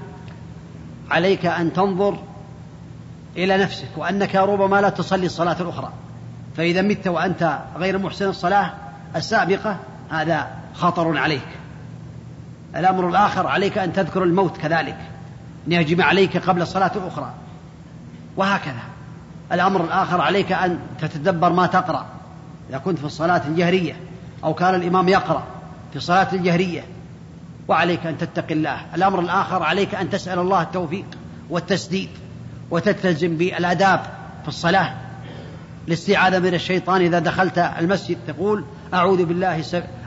[1.11, 2.17] عليك أن تنظر
[3.37, 5.91] إلى نفسك وأنك ربما لا تصلي الصلاة الأخرى.
[6.57, 8.71] فإذا مت وأنت غير محسن الصلاة
[9.15, 9.77] السابقة
[10.09, 11.47] هذا خطر عليك.
[12.75, 14.97] الأمر الآخر عليك أن تذكر الموت كذلك.
[15.67, 17.33] أن يهجم عليك قبل الصلاة الأخرى
[18.37, 18.83] وهكذا.
[19.51, 22.05] الأمر الآخر عليك أن تتدبر ما تقرأ.
[22.69, 23.95] إذا كنت في الصلاة الجهرية
[24.43, 25.43] أو كان الإمام يقرأ
[25.91, 26.83] في الصلاة الجهرية.
[27.67, 28.95] وعليك أن تتقي الله.
[28.95, 31.05] الأمر الآخر عليك أن تسأل الله التوفيق
[31.49, 32.09] والتسديد
[32.71, 34.01] وتلتزم بالآداب
[34.41, 34.93] في الصلاة.
[35.87, 39.61] الاستعاذة من الشيطان إذا دخلت المسجد تقول أعوذ بالله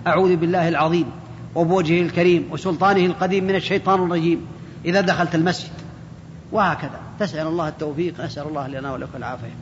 [0.07, 1.07] أعوذ بالله العظيم
[1.55, 4.46] وبوجهه الكريم وسلطانه القديم من الشيطان الرجيم.
[4.84, 5.70] إذا دخلت المسجد
[6.53, 7.00] وهكذا.
[7.20, 9.55] تسأل الله التوفيق نسأل الله لنا ولك العافية.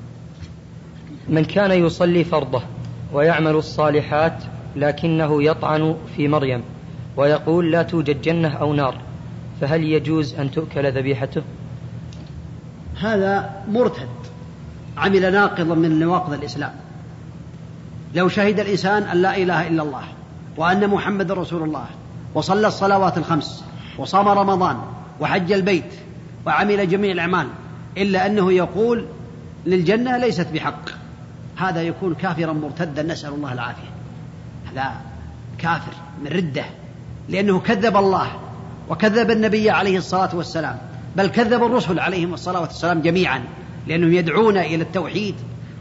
[1.29, 2.63] من كان يصلي فرضه
[3.13, 4.43] ويعمل الصالحات
[4.77, 6.63] لكنه يطعن في مريم
[7.17, 9.01] ويقول لا توجد جنة أو نار
[9.61, 11.43] فهل يجوز أن تؤكل ذبيحته؟
[13.01, 14.09] هذا مرتد.
[14.97, 16.73] عمل ناقضا من نواقض الإسلام.
[18.15, 20.03] لو شهد الإنسان أن لا إله إلا الله
[20.61, 21.85] وأن محمد رسول الله
[22.35, 23.65] وصلى الصلوات الخمس
[23.99, 24.77] وصام رمضان
[25.21, 25.95] وحج البيت
[26.47, 27.47] وعمل جميع الأعمال
[27.97, 29.07] إلا أنه يقول
[29.67, 30.91] للجنة ليست بحق.
[31.57, 33.91] هذا يكون كافرا مرتدا نسأل الله العافية.
[34.73, 34.93] هذا
[35.59, 35.93] كافر
[36.23, 36.65] من ردة
[37.29, 38.29] لأنه كذب الله
[38.89, 40.79] وكذب النبي عليه الصلاة والسلام
[41.17, 43.45] بل كذب الرسل عليهم الصلاة والسلام جميعا
[43.87, 45.35] لأنهم يدعون إلى التوحيد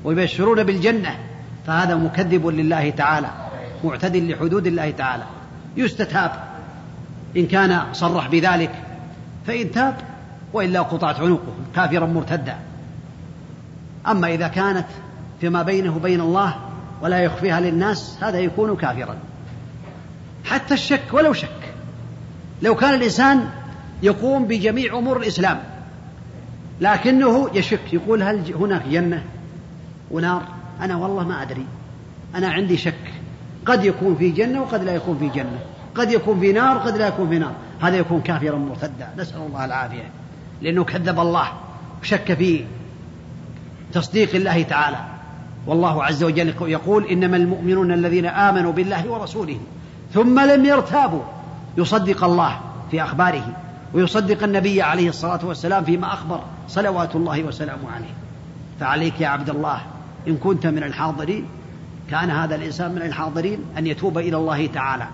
[0.03, 1.15] ويبشرون بالجنة.
[1.67, 3.48] فهذا مكذب لله تعالى.
[3.83, 5.23] معتد لحدود الله تعالى.
[5.77, 6.31] يستتاب.
[7.37, 8.71] إن كان صرح بذلك
[9.47, 9.95] فإن تاب
[10.53, 12.55] وإلا قطعت عنقه كافرا مرتدا.
[14.07, 14.87] أما إذا كانت
[15.41, 16.55] فيما بينه وبين الله
[17.01, 19.15] ولا يخفيها للناس هذا يكون كافرا.
[20.45, 21.73] حتى الشك ولو شك.
[22.61, 23.49] لو كان الإنسان
[24.03, 25.59] يقوم بجميع أمور الإسلام
[26.81, 29.23] لكنه يشك يقول هل هناك جنة؟
[30.11, 30.43] ونار؟
[30.81, 31.65] أنا والله ما أدري.
[32.35, 33.18] أنا عندي شك.
[33.65, 35.59] قد يكون في جنة وقد لا يكون في جنة.
[35.95, 37.51] قد يكون في نار قد لا يكون في نار.
[37.81, 39.09] هذا يكون كافرا مرتدا.
[39.17, 40.09] نسأل الله العافية.
[40.61, 41.47] لأنه كذب الله
[42.01, 42.65] وشك في
[43.93, 44.97] تصديق الله تعالى.
[45.67, 49.59] والله عز وجل يقول إنما المؤمنون الذين آمنوا بالله ورسوله
[50.13, 51.23] ثم لم يرتابوا.
[51.77, 52.59] يصدق الله
[52.91, 53.47] في أخباره
[53.93, 58.13] ويصدق النبي عليه الصلاة والسلام فيما أخبر صلوات الله وسلامه عليه.
[58.79, 59.81] فعليك يا عبد الله
[60.27, 61.45] إن كنت من الحاضرين
[62.09, 65.07] كان هذا الإنسان من الحاضرين أن يتوب إلى الله تعالى.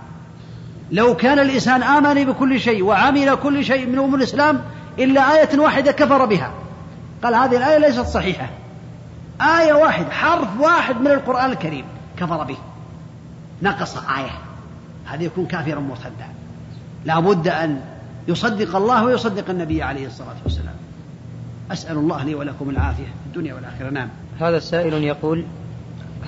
[0.92, 4.62] لو كان الإنسان آمن بكل شيء وعمل كل شيء من أمور الإسلام
[5.00, 6.52] إلا آية واحدة كفر بها.
[7.24, 8.50] قال هذه الآية ليست صحيحة.
[9.42, 11.86] آية واحدة حرف واحد من القرآن الكريم
[12.18, 12.58] كفر به.
[13.62, 14.40] نقص آية.
[15.06, 16.28] هذا يكون كافرا مرتدا.
[17.06, 17.82] لا بد أن
[18.28, 20.76] يصدق الله ويصدق النبي عليه الصلاة والسلام.
[21.72, 23.04] أسأل الله لي ولكم العافية.
[23.04, 23.90] في الدنيا والآخرة.
[23.90, 24.10] نعم.
[24.40, 25.46] هذا سائل يقول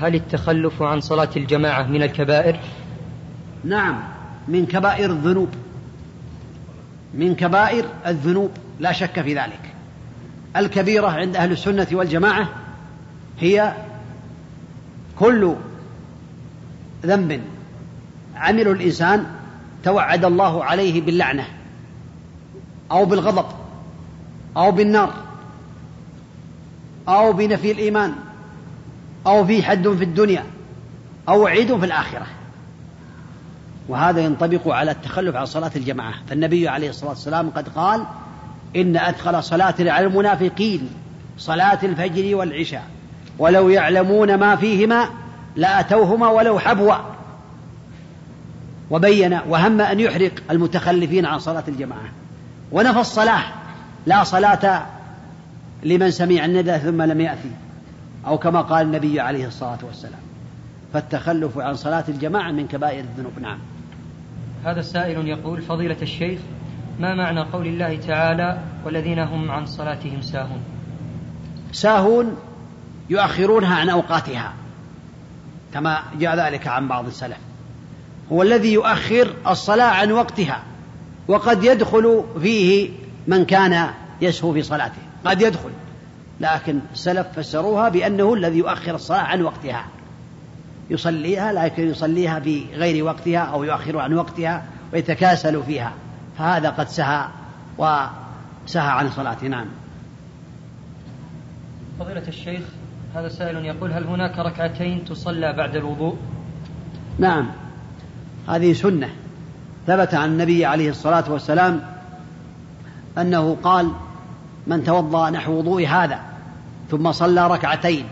[0.02, 2.60] هل التخلف عن صلاة الجماعة من الكبائر؟
[3.64, 4.00] نعم
[4.48, 5.50] من كبائر الذنوب.
[7.14, 9.60] من كبائر الذنوب لا شك في ذلك.
[10.56, 12.50] الكبيرة عند أهل السنة والجماعة
[13.40, 13.74] هي
[15.20, 15.56] كل
[17.06, 17.42] ذنب
[18.36, 19.26] عمل الإنسان
[19.84, 21.48] توعد الله عليه باللعنة
[22.92, 23.46] أو بالغضب
[24.58, 25.14] أو بالنار
[27.08, 28.16] أو بنفي الإيمان.
[29.28, 30.44] أو في حد في الدنيا
[31.30, 32.28] أو وعيد في الآخرة.
[33.90, 36.14] وهذا ينطبق على التخلف عن صلاة الجماعة.
[36.30, 38.04] فالنبي عليه الصلاة والسلام قد قال
[38.76, 40.90] إن أدخل صلاة على المنافقين
[41.38, 42.84] صلاة الفجر والعشاء.
[43.40, 45.10] ولو يعلمون ما فيهما
[45.56, 46.96] لأتوهما ولو حبوا.
[48.92, 52.10] وبين وهم أن يحرق المتخلفين عن صلاة الجماعة.
[52.72, 53.44] ونفى الصلاة.
[54.06, 54.86] لا صلاة
[55.84, 57.52] لمن سمع الندى ثم لم يأتي.
[58.28, 60.20] أو كما قال النبي عليه الصلاة والسلام.
[60.94, 63.40] فالتخلف عن صلاة الجماعة من كبائر الذنوب.
[63.42, 63.60] نعم.
[64.66, 66.40] هذا السائل يقول فضيلة الشيخ
[67.00, 70.62] ما معنى قول الله تعالى والذين هم عن صلاتهم ساهون؟
[71.72, 72.38] ساهون
[73.10, 74.54] يؤخرونها عن أوقاتها
[75.74, 77.38] كما جاء ذلك عن بعض السلف.
[78.32, 80.64] هو الذي يؤخر الصلاة عن وقتها
[81.28, 82.90] وقد يدخل فيه
[83.28, 83.90] من كان
[84.22, 85.02] يسهو في صلاته.
[85.26, 85.70] قد يدخل.
[86.42, 89.86] لكن السلف فسروها بأنه الذي يؤخر الصلاة عن وقتها.
[90.90, 95.94] يصليها لكن يصليها في غير وقتها أو يؤخر عن وقتها ويتكاسل فيها.
[96.38, 97.28] فهذا قد سهى
[97.78, 99.48] وسهى عن صلاته.
[99.48, 99.66] نعم.
[102.00, 102.62] فضيلة الشيخ
[103.16, 106.18] هذا سائل يقول هل هناك ركعتين تصلى بعد الوضوء؟
[107.20, 107.48] نعم.
[108.50, 109.10] هذه سنة.
[109.88, 111.82] ثبت عن النبي عليه الصلاة والسلام
[113.18, 113.92] أنه قال
[114.68, 116.20] من توضأ نحو وضوء هذا
[116.92, 118.06] ثم صلى ركعتين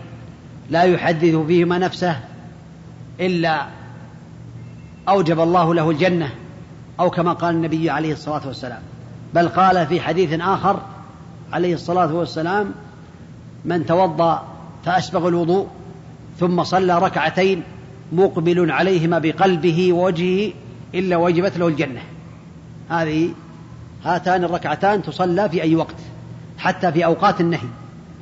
[0.70, 2.20] لا يحدث فيهما نفسه
[3.20, 3.66] إلا
[5.08, 6.30] أوجب الله له الجنة
[7.00, 8.82] أو كما قال النبي عليه الصلاة والسلام.
[9.34, 10.80] بل قال في حديث آخر
[11.52, 12.70] عليه الصلاة والسلام
[13.64, 14.42] من توضأ
[14.84, 15.66] فأسبغ الوضوء
[16.40, 17.62] ثم صلى ركعتين
[18.12, 20.52] مقبل عليهما بقلبه ووجهه
[20.94, 22.00] إلا وجبت له الجنة.
[22.90, 23.30] هذه
[24.04, 25.96] هاتان الركعتان تصلى في أي وقت.
[26.58, 27.68] حتى في أوقات النهي.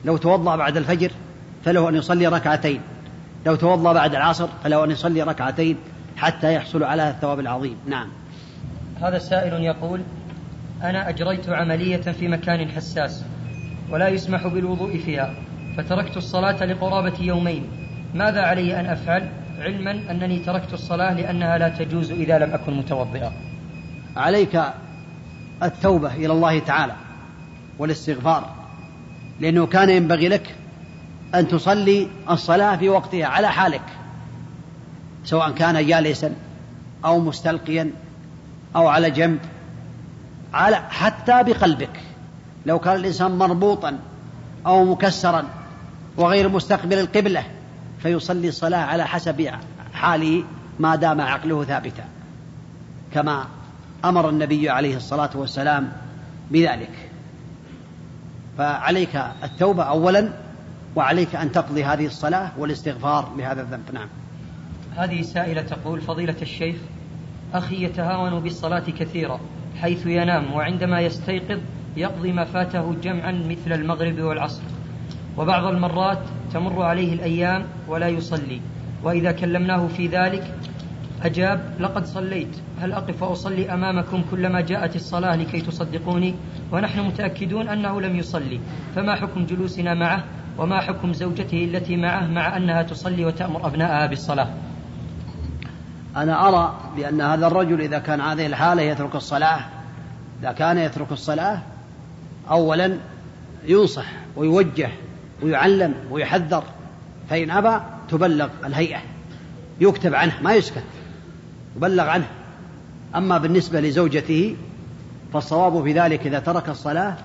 [0.05, 1.11] لو توضأ بعد الفجر
[1.65, 2.81] فله أن يصلي ركعتين.
[3.47, 5.77] لو توضأ بعد العصر فله أن يصلي ركعتين
[6.17, 7.77] حتى يحصل على الثواب العظيم.
[7.87, 8.09] نعم.
[9.03, 10.01] هذا السائل يقول
[10.83, 13.25] أنا أجريت عملية في مكان حساس
[13.91, 15.35] ولا يسمح بالوضوء فيها
[15.77, 17.67] فتركت الصلاة لقرابة يومين.
[18.15, 19.29] ماذا علي أن أفعل؟
[19.59, 23.33] علما أنني تركت الصلاة لأنها لا تجوز إذا لم أكن متوضئا.
[24.17, 24.63] عليك
[25.63, 26.93] التوبة إلى الله تعالى.
[27.79, 28.55] والاستغفار
[29.41, 30.55] لأنه كان ينبغي لك
[31.35, 33.83] أن تصلي الصلاة في وقتها على حالك
[35.25, 36.35] سواء كان جالسا
[37.05, 37.91] أو مستلقيا
[38.77, 39.39] أو على جنب
[40.55, 42.01] على حتى بقلبك.
[42.67, 43.99] لو كان الإنسان مربوطا
[44.67, 45.45] أو مكسرا
[46.17, 47.45] وغير مستقبل القبلة
[48.03, 49.51] فيصلي الصلاة على حسب
[49.93, 50.45] حاله
[50.79, 52.05] ما دام عقله ثابتا
[53.15, 53.47] كما
[54.05, 55.93] أمر النبي عليه الصلاة والسلام
[56.51, 57.04] بذلك.
[58.59, 60.33] فعليك التوبة أولا
[60.97, 63.83] وعليك أن تقضي هذه الصلاة والاستغفار لهذا الذنب.
[63.93, 64.09] نعم.
[64.97, 66.77] هذه سائلة تقول فضيلة الشيخ
[67.55, 69.41] أخي يتهاون بالصلاة كثيرا
[69.81, 71.61] حيث ينام وعندما يستيقظ
[71.97, 74.63] يقضي ما فاته جمعا مثل المغرب والعصر.
[75.39, 76.19] وبعض المرات
[76.53, 78.61] تمر عليه الأيام ولا يصلي
[79.03, 80.55] وإذا كلمناه في ذلك
[81.23, 82.57] أجاب لقد صليت.
[82.81, 86.35] هل أقف وأصلي أمامكم كلما جاءت الصلاة لكي تصدقوني؟
[86.73, 88.61] ونحن متأكدون أنه لم يصلي.
[88.95, 90.25] فما حكم جلوسنا معه؟
[90.59, 94.49] وما حكم زوجته التي معه مع أنها تصلي وتأمر أبنائها بالصلاة؟
[96.17, 99.61] أنا أرى بأن هذا الرجل إذا كان هذه الحالة يترك الصلاة
[100.41, 101.63] إذا كان يترك الصلاة
[102.51, 102.99] أولا
[103.67, 104.07] ينصح
[104.37, 104.89] ويوجه
[105.43, 106.65] ويعلم ويحذر
[107.31, 108.99] فإن أبى تبلغ الهيئة
[109.81, 110.85] يكتب عنه ما يسكت.
[111.77, 112.27] يبلغ عنه.
[113.15, 114.57] أما بالنسبة لزوجته
[115.33, 117.17] فالصواب في ذلك إذا ترك الصلاة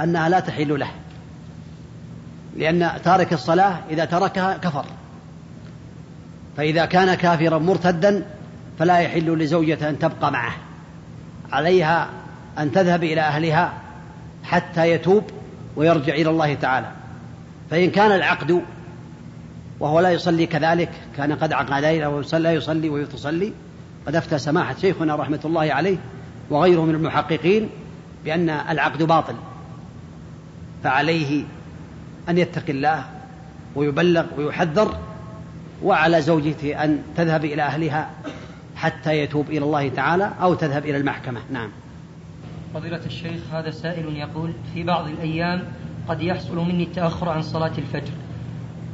[0.00, 0.90] أنها لا تحل له.
[2.56, 4.84] لأن تارك الصلاة إذا تركها كفر.
[6.56, 8.26] فإذا كان كافرا مرتدا
[8.78, 10.52] فلا يحل لزوجته أن تبقى معه.
[11.52, 12.08] عليها
[12.58, 13.72] أن تذهب إلى أهلها
[14.44, 15.24] حتى يتوب
[15.76, 16.90] ويرجع إلى الله تعالى.
[17.70, 18.62] فإن كان العقد
[19.80, 23.52] وهو لا يصلي كذلك كان قد عقد ليلة لا يصلي ويتصلي
[24.06, 25.96] قد أفتى سماحة شيخنا رحمة الله عليه
[26.50, 27.68] وغيره من المحققين
[28.24, 29.34] بأن العقد باطل
[30.84, 31.44] فعليه
[32.28, 33.04] أن يتقي الله
[33.74, 34.96] ويبلغ ويحذر
[35.82, 38.10] وعلى زوجته أن تذهب إلى أهلها
[38.76, 41.40] حتى يتوب إلى الله تعالى أو تذهب إلى المحكمة.
[41.50, 41.70] نعم.
[42.74, 45.62] فضيلة الشيخ هذا سائل يقول في بعض الأيام
[46.08, 48.12] قد يحصل مني التأخر عن صلاة الفجر.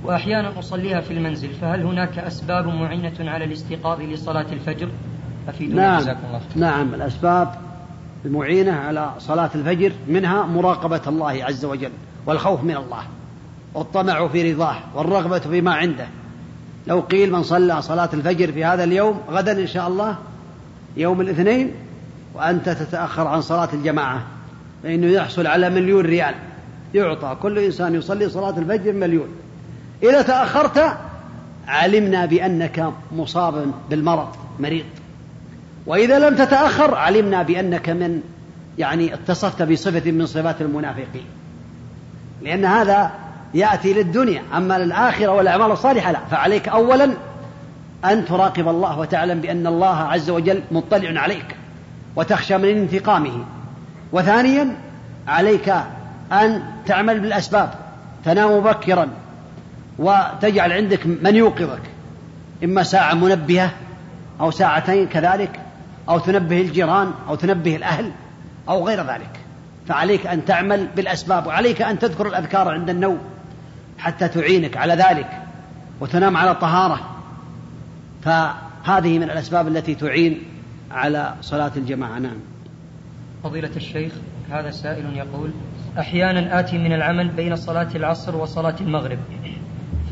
[0.05, 4.89] وأحيانا أصليها في المنزل فهل هناك أسباب معينة على الاستيقاظ لصلاة الفجر؟
[5.49, 6.01] أفيدونا نعم.
[6.01, 7.55] جزاكم الله نعم الأسباب
[8.25, 11.91] المعينة على صلاة الفجر منها مراقبة الله عز وجل
[12.27, 13.03] والخوف من الله
[13.75, 16.07] والطمع في رضاه والرغبة فيما عنده.
[16.87, 20.17] لو قيل من صلى صلاة الفجر في هذا اليوم غدا إن شاء الله
[20.97, 21.71] يوم الاثنين
[22.35, 24.23] وأنت تتأخر عن صلاة الجماعة
[24.83, 26.35] فإنه يحصل على مليون ريال
[26.95, 27.37] يعطى.
[27.43, 29.29] كل إنسان يصلي صلاة الفجر مليون.
[30.03, 30.97] إذا تأخرت
[31.69, 34.29] علمنا بأنك مصاب بالمرض
[34.61, 34.85] مريض.
[35.87, 38.23] وإذا لم تتأخر علمنا بأنك من
[38.79, 41.27] يعني اتصفت بصفة من صفات المنافقين.
[42.43, 43.11] لأن هذا
[43.55, 46.19] يأتي للدنيا أما للآخرة والأعمال الصالحة لا.
[46.31, 47.13] فعليك أولا
[48.05, 51.57] أن تراقب الله وتعلم بأن الله عز وجل مطلع عليك
[52.17, 53.45] وتخشى من انتقامه.
[54.13, 54.77] وثانيا
[55.29, 55.69] عليك
[56.33, 57.75] أن تعمل بالأسباب
[58.25, 59.09] تنام مبكرا
[59.99, 61.83] وتجعل عندك من يوقظك.
[62.65, 63.73] إما ساعة منبهة
[64.41, 65.61] أو ساعتين كذلك
[66.09, 68.13] أو تنبه الجيران أو تنبه الأهل
[68.69, 69.41] أو غير ذلك.
[69.89, 73.19] فعليك أن تعمل بالأسباب وعليك أن تذكر الأذكار عند النوم
[73.99, 75.43] حتى تعينك على ذلك
[76.01, 77.01] وتنام على طهارة.
[78.23, 80.43] فهذه من الأسباب التي تعين
[80.91, 82.19] على صلاة الجماعة.
[82.19, 82.37] نعم.
[83.45, 84.13] فضيلة الشيخ
[84.51, 85.51] هذا سائل يقول
[85.99, 89.19] أحيانا آتي من العمل بين صلاة العصر وصلاة المغرب.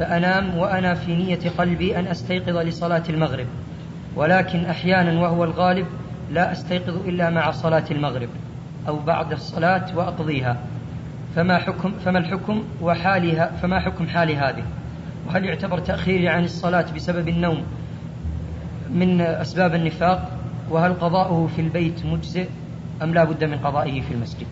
[0.01, 3.47] فأنام وأنا في نية قلبي أن أستيقظ لصلاة المغرب.
[4.17, 5.87] ولكن أحيانا وهو الغالب
[6.31, 8.29] لا أستيقظ إلا مع صلاة المغرب
[8.89, 10.57] أو بعد الصلاة وأقضيها.
[11.37, 14.63] فما حكم فما الحكم وحالها فما حكم حال هذه؟
[15.29, 17.63] وهل يعتبر تأخيري عن الصلاة بسبب النوم
[18.91, 20.31] من أسباب النفاق؟
[20.71, 22.49] وهل قضاؤه في البيت مجزئ
[23.03, 24.47] أم لا بد من قضائه في المسجد؟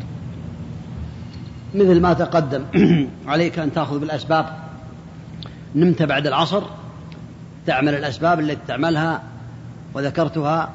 [1.75, 2.65] مثل ما تقدم
[3.33, 4.68] عليك أن تأخذ بالأسباب
[5.75, 6.63] نمت بعد العصر
[7.67, 9.23] تعمل الأسباب التي تعملها
[9.95, 10.73] وذكرتها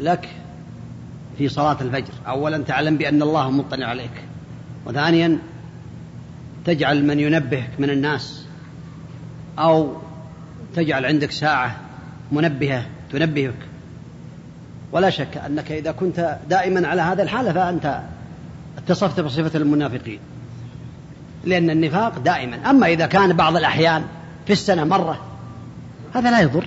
[0.00, 0.28] لك
[1.38, 2.12] في صلاة الفجر.
[2.28, 4.24] أولا تعلم بأن الله مطلع عليك
[4.86, 5.38] وثانيا
[6.64, 8.44] تجعل من ينبهك من الناس
[9.58, 9.96] أو
[10.74, 11.76] تجعل عندك ساعة
[12.32, 13.54] منبهة تنبهك.
[14.92, 18.00] ولا شك أنك إذا كنت دائما على هذا الحالة فأنت
[18.78, 20.18] اتصفت بصفة المنافقين.
[21.44, 22.70] لأن النفاق دائما.
[22.70, 24.04] أما إذا كان بعض الأحيان
[24.46, 25.18] في السنة مرة
[26.14, 26.64] هذا لا يضر.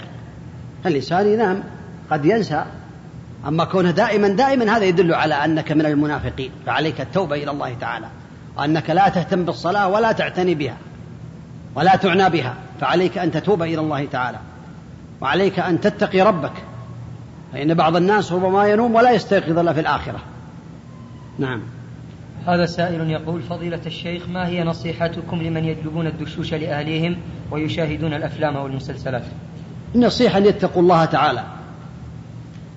[0.86, 1.64] الإنسان ينام
[2.12, 2.66] قد ينسى.
[3.48, 6.52] أما كونه دائما دائما هذا يدل على أنك من المنافقين.
[6.66, 8.08] فعليك التوبة إلى الله تعالى.
[8.58, 10.78] وأنك لا تهتم بالصلاة ولا تعتني بها
[11.76, 12.56] ولا تعنى بها.
[12.82, 14.38] فعليك أن تتوب إلى الله تعالى.
[15.22, 16.54] وعليك أن تتقي ربك.
[17.54, 20.20] فإن بعض الناس ربما ينوم ولا يستيقظ إلا في الآخرة.
[21.40, 21.62] نعم.
[22.48, 27.18] هذا سائل يقول فضيلة الشيخ ما هي نصيحتكم لمن يجلبون الدشوش لأهليهم
[27.52, 29.24] ويشاهدون الأفلام والمسلسلات؟
[29.96, 31.44] النصيحة أن يتقوا الله تعالى.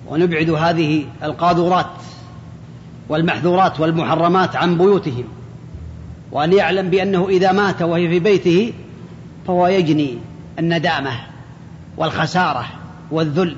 [0.07, 1.91] ونبعد هذه القاذورات
[3.09, 5.25] والمحذورات والمحرمات عن بيوتهم.
[6.31, 8.73] وأن يعلم بأنه إذا مات وهي في بيته
[9.47, 10.17] فهو يجني
[10.59, 11.11] الندامة
[11.97, 12.65] والخسارة
[13.11, 13.55] والذل.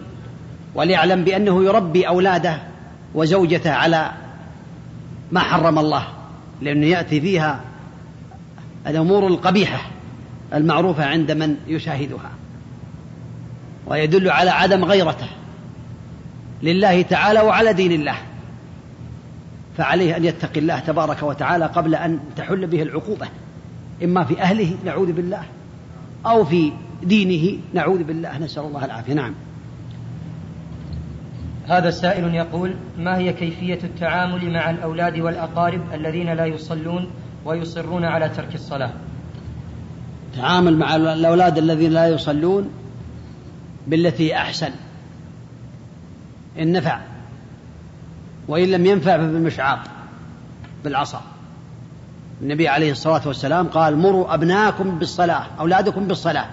[0.76, 2.58] وليعلم بأنه يربي أولاده
[3.16, 4.12] وزوجته على
[5.32, 6.08] ما حرم الله
[6.62, 7.62] لأنه يأتي فيها
[8.88, 9.82] الأمور القبيحة
[10.54, 12.32] المعروفة عند من يشاهدها
[13.88, 15.28] ويدل على عدم غيرته
[16.64, 18.16] لله تعالى وعلى دين الله
[19.78, 23.28] فعليه أن يتقي الله تبارك وتعالى قبل أن تحل به العقوبة
[24.04, 25.44] إما في أهله نعوذ بالله
[26.26, 26.72] أو في
[27.04, 29.14] دينه نعوذ بالله نسأل الله العافية.
[29.14, 29.34] نعم.
[31.70, 37.10] هذا سائل يقول ما هي كيفية التعامل مع الأولاد والأقارب الذين لا يصلون
[37.46, 38.92] ويصرون على ترك الصلاة؟
[40.36, 42.70] تعامل مع الأولاد الذين لا يصلون
[43.88, 44.72] بالتي أحسن
[46.60, 47.00] إن نفع
[48.48, 49.80] وإن لم ينفع فبالمشعار
[50.84, 51.22] بالعصا.
[52.42, 56.46] النبي عليه الصلاة والسلام قال مروا أبناءكم بالصلاة أولادكم بالصلاة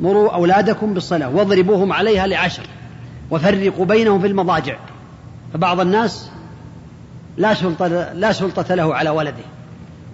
[0.00, 2.66] مروا أولادكم بالصلاة واضربوهم عليها لعشر.
[3.30, 4.76] وفرقوا بينهم في المضاجع.
[5.54, 6.30] فبعض الناس
[7.36, 9.44] لا سلطة, لا سلطة له على ولده.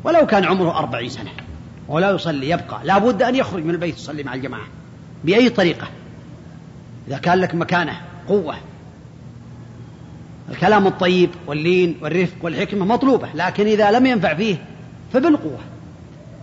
[0.05, 1.31] ولو كان عمره أربعين سنة.
[1.89, 2.81] ولا يصلي يبقى.
[2.85, 4.67] لا بد أن يخرج من البيت يصلي مع الجماعة.
[5.25, 5.89] بأي طريقة؟
[7.09, 8.55] إذا كان لك مكانة قوة.
[10.51, 14.57] الكلام الطيب واللين والرفق والحكمة مطلوبة لكن إذا لم ينفع فيه
[15.13, 15.59] فبالقوة.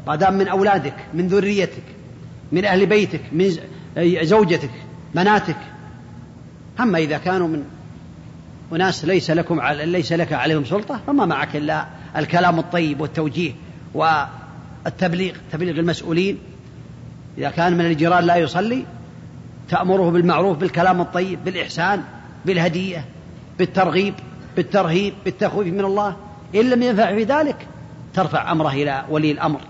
[0.07, 1.83] ما دام من أولادك من ذريتك
[2.51, 3.51] من أهل بيتك من
[4.21, 4.71] زوجتك
[5.15, 5.57] بناتك
[6.79, 7.63] أما إذا كانوا من
[8.73, 11.85] أناس ليس لكم ليس لك عليهم سلطة فما معك إلا
[12.17, 13.51] الكلام الطيب والتوجيه
[13.93, 16.37] والتبليغ تبليغ المسؤولين.
[17.37, 18.85] إذا كان من الجيران لا يصلي
[19.69, 22.03] تأمره بالمعروف بالكلام الطيب بالإحسان
[22.45, 23.05] بالهدية
[23.59, 24.13] بالترغيب
[24.55, 26.15] بالترهيب بالتخويف من الله.
[26.55, 27.67] إن لم ينفع في ذلك
[28.13, 29.61] ترفع أمره إلى ولي الأمر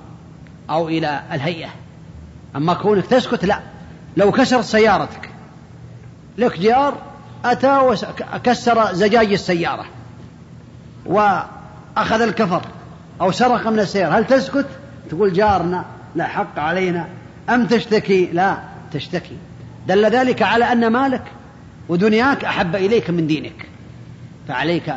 [0.70, 1.70] أو إلى الهيئة.
[2.56, 3.60] أما كونك تسكت لا.
[4.18, 5.29] لو كسر سيارتك
[6.40, 6.98] لك جار
[7.46, 9.86] أتى وكسر زجاج السيارة
[11.06, 12.62] وأخذ الكفر
[13.22, 14.20] أو سرق من السيارة.
[14.20, 14.66] هل تسكت؟
[15.10, 15.86] تقول جارنا
[16.16, 17.08] لا حق علينا.
[17.50, 18.58] أم تشتكي؟ لا
[18.94, 19.38] تشتكي.
[19.88, 21.24] دل ذلك على أن مالك
[21.90, 23.68] ودنياك أحب إليك من دينك
[24.48, 24.94] فعليك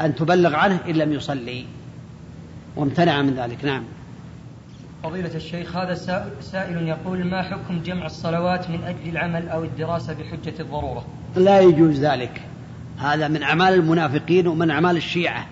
[0.00, 1.66] أن تبلغ عنه إن لم يصلي.
[2.76, 3.64] وامتنع من ذلك.
[3.64, 3.84] نعم.
[5.04, 5.94] فضيلة الشيخ هذا
[6.40, 11.04] سائل يقول ما حكم جمع الصلوات من أجل العمل أو الدراسة بحجة الضرورة؟
[11.36, 12.40] لا يجوز ذلك.
[12.98, 15.46] هذا من أعمال المنافقين ومن أعمال الشيعة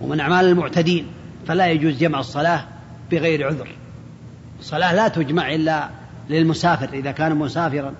[0.00, 1.06] ومن أعمال المعتدين
[1.46, 2.64] فلا يجوز جمع الصلاة
[3.10, 3.68] بغير عذر.
[4.60, 5.88] الصلاة لا تجمع إلا
[6.30, 7.94] للمسافر إذا كان مسافرا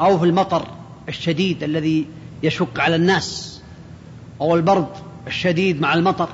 [0.00, 0.66] أو في المطر
[1.08, 2.06] الشديد الذي
[2.42, 3.62] يشق على الناس
[4.40, 4.88] أو البرد
[5.26, 6.28] الشديد مع المطر.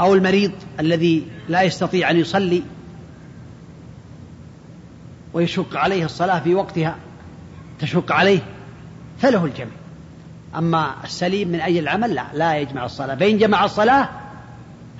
[0.00, 2.62] أو المريض الذي لا يستطيع أن يصلي
[5.32, 6.96] ويشق عليه الصلاة في وقتها
[7.80, 8.40] تشق عليه
[9.18, 9.70] فله الجمع
[10.56, 13.14] أما السليم من أي العمل لا لا يجمع الصلاة.
[13.14, 14.08] فإن جمع الصلاة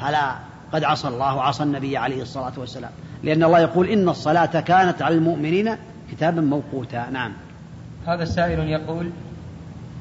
[0.00, 0.34] فلا
[0.72, 2.90] قد عصى الله وعصى النبي عليه الصلاة والسلام.
[3.22, 5.76] لأن الله يقول إن الصلاة كانت على المؤمنين
[6.12, 7.10] كتابا موقوتا.
[7.10, 7.32] نعم.
[8.06, 9.10] هذا السائل يقول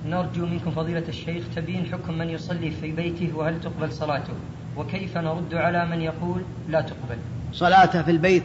[0.06, 4.34] نرجو منكم فضيلة الشيخ تبين حكم من يصلي في بيته وهل تقبل صلاته؟
[4.78, 7.18] وكيف نرد على من يقول لا تقبل؟
[7.54, 8.44] صلاته في البيت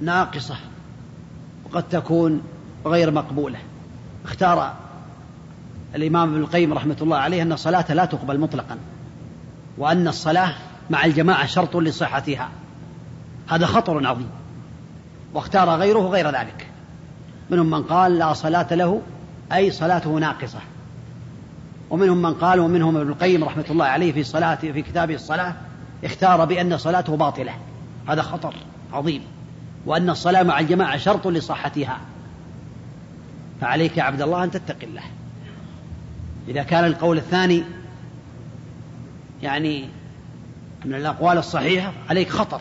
[0.00, 0.56] ناقصة
[1.64, 2.42] وقد تكون
[2.86, 3.58] غير مقبولة.
[4.24, 4.72] اختار
[5.94, 8.78] الإمام ابن القيم رحمة الله عليه أن الصلاة لا تقبل مطلقا
[9.78, 10.52] وأن الصلاة
[10.90, 12.48] مع الجماعة شرط لصحتها.
[13.48, 14.30] هذا خطر عظيم.
[15.34, 16.66] واختار غيره غير ذلك.
[17.50, 19.02] منهم من قال لا صلاة له
[19.52, 20.58] أي صلاته ناقصة.
[21.94, 25.54] ومنهم من قال ومنهم ابن القيم رحمة الله عليه في صلاة في كتابه الصلاة
[26.04, 27.52] اختار بأن صلاته باطلة.
[28.08, 28.54] هذا خطر
[28.92, 29.22] عظيم.
[29.86, 32.00] وأن الصلاة مع الجماعة شرط لصحتها.
[33.60, 35.02] فعليك يا عبد الله أن تتقي الله.
[36.48, 37.64] إذا كان القول الثاني
[39.42, 39.88] يعني
[40.84, 42.60] من الأقوال الصحيحة عليك خطر.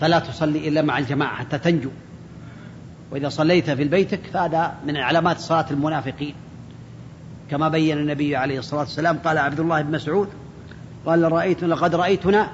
[0.00, 1.90] فلا تصلي إلا مع الجماعة حتى تنجو.
[3.10, 6.34] وإذا صليت في بيتك فهذا من علامات صلاة المنافقين.
[7.50, 10.28] كما بين النبي عليه الصلاة والسلام قال عبد الله بن مسعود
[11.06, 12.50] قال رأيت لقد رأيتنا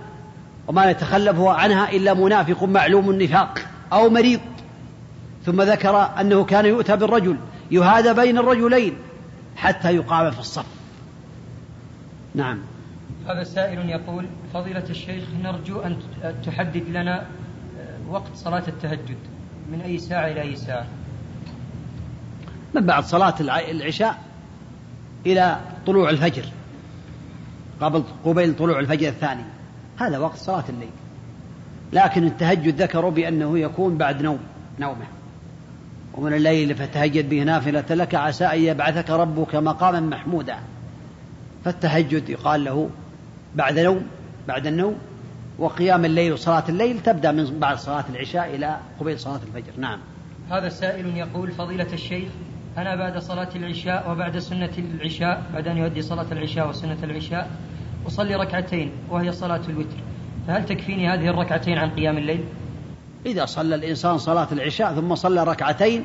[0.68, 3.58] وما يتخلف عنها إلا منافق معلوم النفاق
[3.92, 4.40] أو مريض.
[5.46, 7.36] ثم ذكر أنه كان يؤتى بالرجل
[7.70, 8.96] يهادى بين الرجلين
[9.56, 10.66] حتى يقام في الصف.
[12.34, 12.58] نعم.
[13.28, 15.96] هذا سائل يقول فضيلة الشيخ نرجو أن
[16.46, 17.26] تحدد لنا
[18.08, 19.18] وقت صلاة التهجد.
[19.72, 20.86] من أي ساعة إلى أي ساعة؟
[22.74, 23.34] من بعد صلاة
[23.70, 24.29] العشاء.
[25.26, 26.44] إلى طلوع الفجر
[27.80, 29.42] قبل قبيل طلوع الفجر الثاني.
[29.98, 30.90] هذا وقت صلاة الليل.
[31.92, 34.38] لكن التهجد ذكروا بأنه يكون بعد نوم
[34.78, 35.06] نومه.
[36.14, 40.56] ومن الليل فتهجد به نافلة لك عسى أن يبعثك ربك مقاما محمودا.
[41.64, 42.90] فالتهجد يقال له
[43.54, 44.02] بعد نوم
[44.48, 44.98] بعد النوم.
[45.58, 49.72] وقيام الليل وصلاة الليل تبدأ من بعد صلاة العشاء إلى قبيل صلاة الفجر.
[49.78, 49.98] نعم.
[50.50, 52.28] هذا سائل يقول فضيلة الشيخ
[52.78, 57.50] أنا بعد صلاة العشاء وبعد سنة العشاء بعد أن يؤدي صلاة العشاء وسنة العشاء
[58.06, 59.96] أصلي ركعتين وهي صلاة الوتر.
[60.46, 62.44] فهل تكفيني هذه الركعتين عن قيام الليل؟
[63.26, 66.04] إذا صلى الإنسان صلاة العشاء ثم صلى ركعتين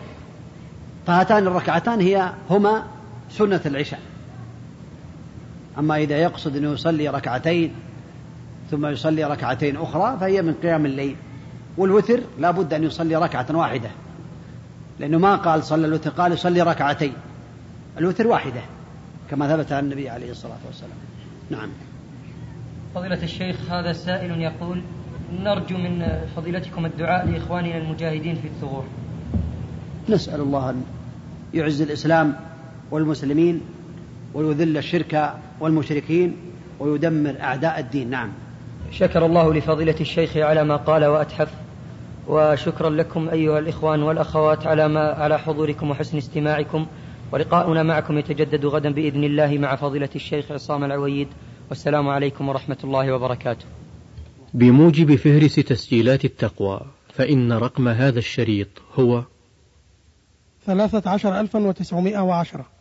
[1.08, 2.84] فهاتان الركعتان هي هما
[3.30, 4.00] سنة العشاء.
[5.78, 7.74] أما إذا يقصد أنه يصلي ركعتين
[8.72, 11.16] ثم يصلي ركعتين أخرى فهي من قيام الليل.
[11.78, 13.90] والوتر لا بد أن يصلي ركعة واحدة.
[15.00, 17.14] لأنه ما قال صلى الوتر قال يصلي ركعتين.
[17.98, 18.62] الوتر واحدة
[19.30, 20.98] كما ثبت عن النبي عليه الصلاة والسلام.
[21.50, 21.70] نعم.
[22.96, 24.82] فضيلة الشيخ هذا سائل يقول
[25.40, 28.86] نرجو من فضيلتكم الدعاء لإخواننا المجاهدين في الثغور.
[30.10, 30.84] نسأل الله أن
[31.54, 32.36] يعز الإسلام
[32.92, 33.62] والمسلمين
[34.34, 36.36] ويذل الشرك والمشركين
[36.80, 38.10] ويدمر أعداء الدين.
[38.10, 38.30] نعم.
[38.92, 41.50] شكر الله لفضيلة الشيخ على ما قال وأتحف.
[42.28, 46.86] وشكرا لكم أيها الإخوان والأخوات على ما على حضوركم وحسن استماعكم
[47.32, 51.28] ولقاؤنا معكم يتجدد غدا بإذن الله مع فضيلة الشيخ عصام العويد.
[51.70, 53.66] والسلام عليكم ورحمة الله وبركاته.
[54.54, 56.82] بموجب فهرس تسجيلات التقوى
[57.14, 58.68] فإن رقم هذا الشريط
[59.00, 59.24] هو
[60.66, 62.75] ثلاثة عشر ألفا وتسعمائة وعشرة.